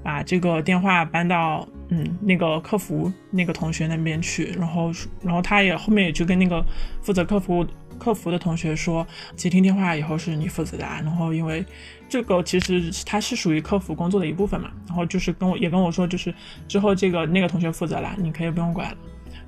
[0.02, 4.90] 把这个电话搬到嗯那个客服那个同学那边去，然后
[5.22, 6.60] 然后他也后面也去跟那个
[7.02, 7.64] 负责客服
[7.98, 11.64] 客服的同学说，接听电话以后是你负责的，然后因为。
[12.06, 16.32] 这个其实它是属于客服工作的一部分嘛，然后就是跟我也跟我说，就是
[16.68, 18.96] 之后这个那个同学负责了，你可以不用管了。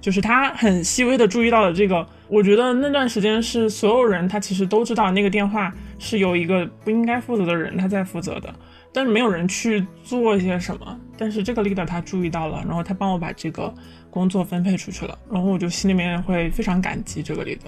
[0.00, 8.52] 就是他很细微的注意到了这个，我觉得那段时间是所有人他其实都知道那个电话是由一个不应该负责的人他在负责的，
[8.92, 10.98] 但是没有人去做一些什么。
[11.16, 13.72] 但是这个 leader 他注意到了，然后他帮我把这个
[14.10, 17.60] 工作分配出去了，然后我就心里面会非常感激这个 leader。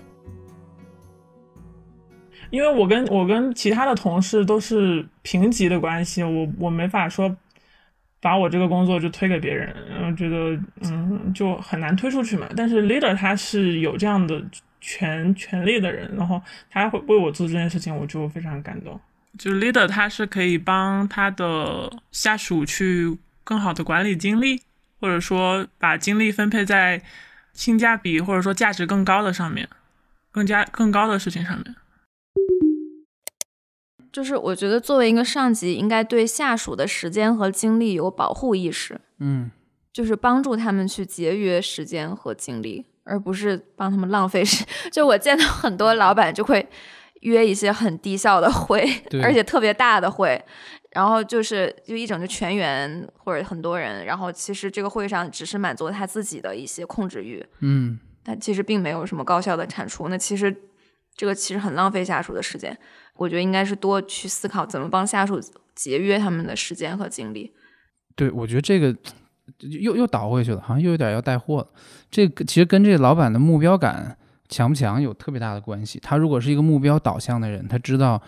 [2.50, 7.34] 因为我跟我跟其他的同事都是平级的关系，我我没法说
[8.20, 9.74] 把我这个工作就推给别人，
[10.06, 12.48] 我觉得嗯就很难推出去嘛。
[12.56, 14.42] 但是 leader 他是有这样的
[14.80, 16.40] 权权利的人，然后
[16.70, 19.00] 他会为我做这件事情，我就非常感动。
[19.38, 24.62] 就 leader 他是可以帮他的下属去更好的管理精力，
[25.00, 27.00] 或者说把精力分配在
[27.52, 29.68] 性价比或者说价值更高的上面，
[30.32, 31.76] 更加更高的事情上面。
[34.12, 39.50] 就是我觉得作为一个上级，应该对下属的时间和精力有保护意识，嗯，
[39.92, 44.64] 就是帮助他们去节约时间和精力，而不是帮他们浪费时。
[44.90, 46.66] 就我见到很多老板就会
[47.20, 48.82] 约一些很低效的会，
[49.22, 50.42] 而且特别大的会，
[50.92, 60.08] 然后就是就一整就全员或者很多人，然后其实这个会上只是满足他自己的一些控制欲，嗯，但其实并没有什么高效的产出。
[60.08, 60.54] 那其实
[61.14, 62.78] 这个其实很浪费下属的时间。
[63.18, 65.40] 我觉得应该是多去思考怎么帮下属
[65.74, 67.52] 节约他们的时间和精力。
[68.14, 68.96] 对，我觉得这个
[69.58, 71.68] 又又倒回去了，好像又有点要带货了。
[72.10, 74.16] 这个其实跟这个老板的目标感
[74.48, 75.98] 强不强有特别大的关系。
[76.00, 78.22] 他如果是一个目标导向的人，他知道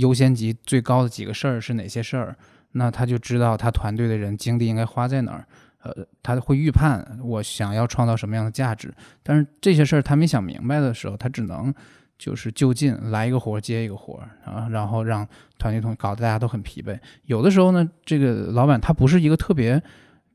[0.00, 2.36] 优先级最高的几个事儿是哪些事儿，
[2.72, 5.46] 那他就知道他团队的人精力应该花在哪儿。
[5.82, 8.92] 呃，他会预判我想要创造什么样的价值。
[9.22, 11.74] 但是这些事儿他没想明白的时候，他只能。
[12.20, 15.26] 就是就近来一个活接一个活啊，然后让
[15.58, 16.98] 团队同搞得大家都很疲惫。
[17.24, 19.82] 有的时候呢，这个老板他不是一个特别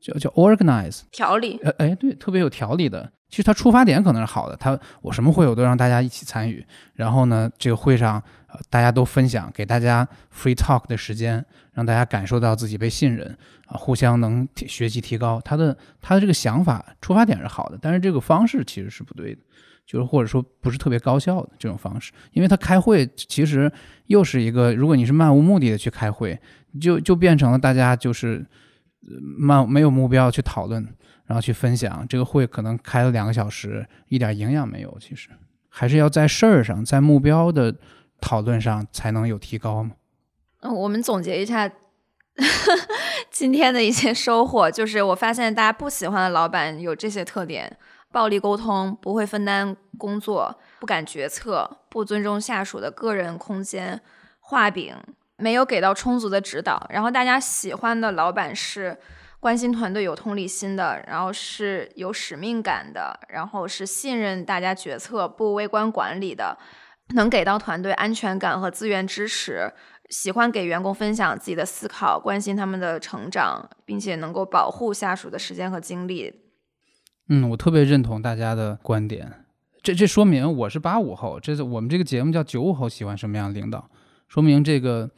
[0.00, 3.12] 叫叫 organize 条理，呃哎对，特别有条理的。
[3.28, 6.64] 其实他出发点可能是好的，他我什么会我都让大家一起参与，
[6.94, 15.40] 然后呢，这个会上呃大家都分享，给大家 free talk 的时间，让大家感受到自己被信任啊，互相能学习提高。
[15.44, 19.40] 他的他的这个想法出发点是好的，但是这个方式其实是不对的，
[19.86, 23.70] 就是或者说不是特别高效的这种方式，因为他开会其实
[24.06, 26.38] 又是一个，如果你是漫无目的的去开会，
[26.80, 28.44] 就就变成了大家就是
[29.38, 30.86] 漫没有目标去讨论。
[31.28, 34.96] 然后去分享这个会，可能开了两个小时，一点营养没有。
[35.00, 35.28] 其实
[35.68, 37.74] 还是要在事儿上，在目标的
[38.20, 39.96] 讨论上才能有提高嘛。
[40.60, 41.68] 嗯，我们总结一下
[43.28, 47.76] 今天的一些收获，就是我发现大家不喜欢的老板有这些特点：
[48.16, 54.00] 暴力沟通，不会分担工作，不敢决策，不尊重下属的个人空间，
[54.40, 54.96] 画饼，
[55.36, 56.86] 没有给到充足的指导。
[56.88, 58.96] 然后大家喜欢的老板是。
[59.38, 66.56] 关心团队有同理心的，然后是有使命感的，然后是信任大家决策不微观管理的，
[67.10, 69.72] 能给到团队安全感和资源支持，
[70.08, 76.45] 喜欢给员工分享自己的思考，关心他们的成长，并且能够保护下属的时间和精力。
[77.28, 79.44] 嗯，我特别认同大家的观点。
[79.82, 83.88] 这这说明我是八五后，这是我们这个节目叫九五后喜欢什么样的领导，
[84.28, 85.10] 说明这个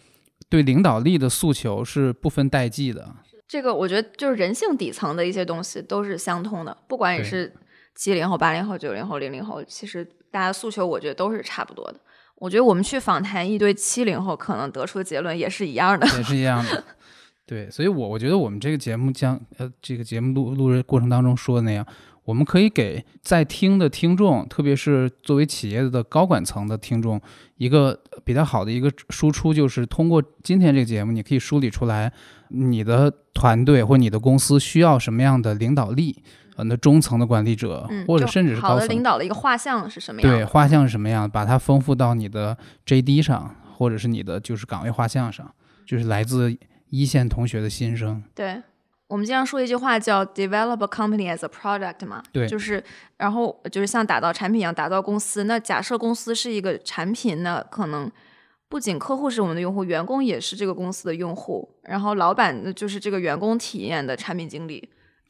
[0.49, 3.15] 对领导力的诉求是不分代际的。
[3.47, 7.53] 这个我觉得就是人性底层的一些东西都是相通的，不管你是
[7.95, 11.99] 七零后、八零后、九零后、零零后，其实大家诉求我觉得都是差不多的。
[12.37, 16.85] 我觉得我们去访谈一堆七零后，可能得出的结论也是一样的，也是一样的。
[17.49, 21.85] 对，所以，我我觉得我们这个节目将呃，这个节目录录制过程当中说的那样。
[22.25, 27.19] 我们可以给在听的听众，特别是作为企业的高管层的听众，
[27.57, 32.13] 一个比较好的一个输出，就是通过今天这个节目，你可以梳理出来
[32.49, 36.23] 你的团队或你的公司需要什么样的领导力，
[36.57, 40.31] 呃，那中层的管理者，或者甚至是好的领导的一个画像是什么样？
[40.31, 41.31] 对，画像是什么样？
[41.31, 45.51] 把它丰富到你的 JD 上，或者是你的就是岗位画像上，
[45.87, 46.55] 就是来自
[46.91, 48.23] 一线同学的心声。
[48.35, 48.63] 对。
[49.09, 52.85] 我们经常说一句话叫 “develop a company as a product” 嘛，对，就是，
[53.17, 55.45] 然后就是像打造产品一样打造公司。
[55.45, 58.13] 那假设公司是一个产品，那可能
[58.69, 61.67] 不仅客户是我们的用户，员工也是这个公司的用户。
[61.85, 64.87] 然后老板就是这个员工体验的产品经理。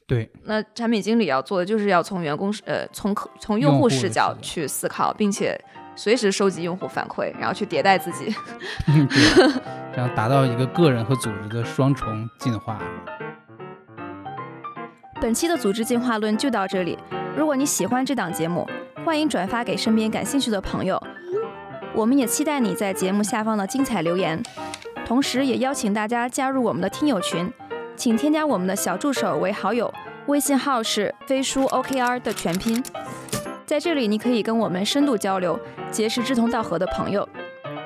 [0.08, 5.56] 对，那产品经理要做的就是要从员工呃从客从用户视角去思考，并且
[5.98, 8.32] 随时收集用户反馈，然后去迭代自己，
[9.92, 12.78] 这样达到一个个人和组织的双重进化。
[15.20, 16.96] 本期的组织进化论就到这里。
[17.36, 18.64] 如果你喜欢这档节目，
[19.04, 21.02] 欢迎转发给身边感兴趣的朋友。
[21.92, 24.40] 我们也期待你在节目下方的精彩留言，
[25.04, 27.52] 同时也邀请大家加入我们的听友群，
[27.96, 29.92] 请添加我们的小助手为好友，
[30.26, 32.80] 微信号是飞书 OKR 的全拼。
[33.68, 35.60] 在这里，你可以跟我们深度交流，
[35.90, 37.28] 结识志同道合的朋友。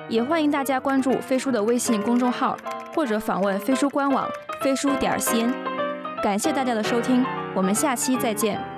[0.09, 2.57] 也欢迎大家关注飞书的微信公众号，
[2.95, 4.29] 或者访问飞书官网
[4.61, 5.53] 飞书点 cn。
[6.23, 8.72] 感谢大家的收听，我们下期再见。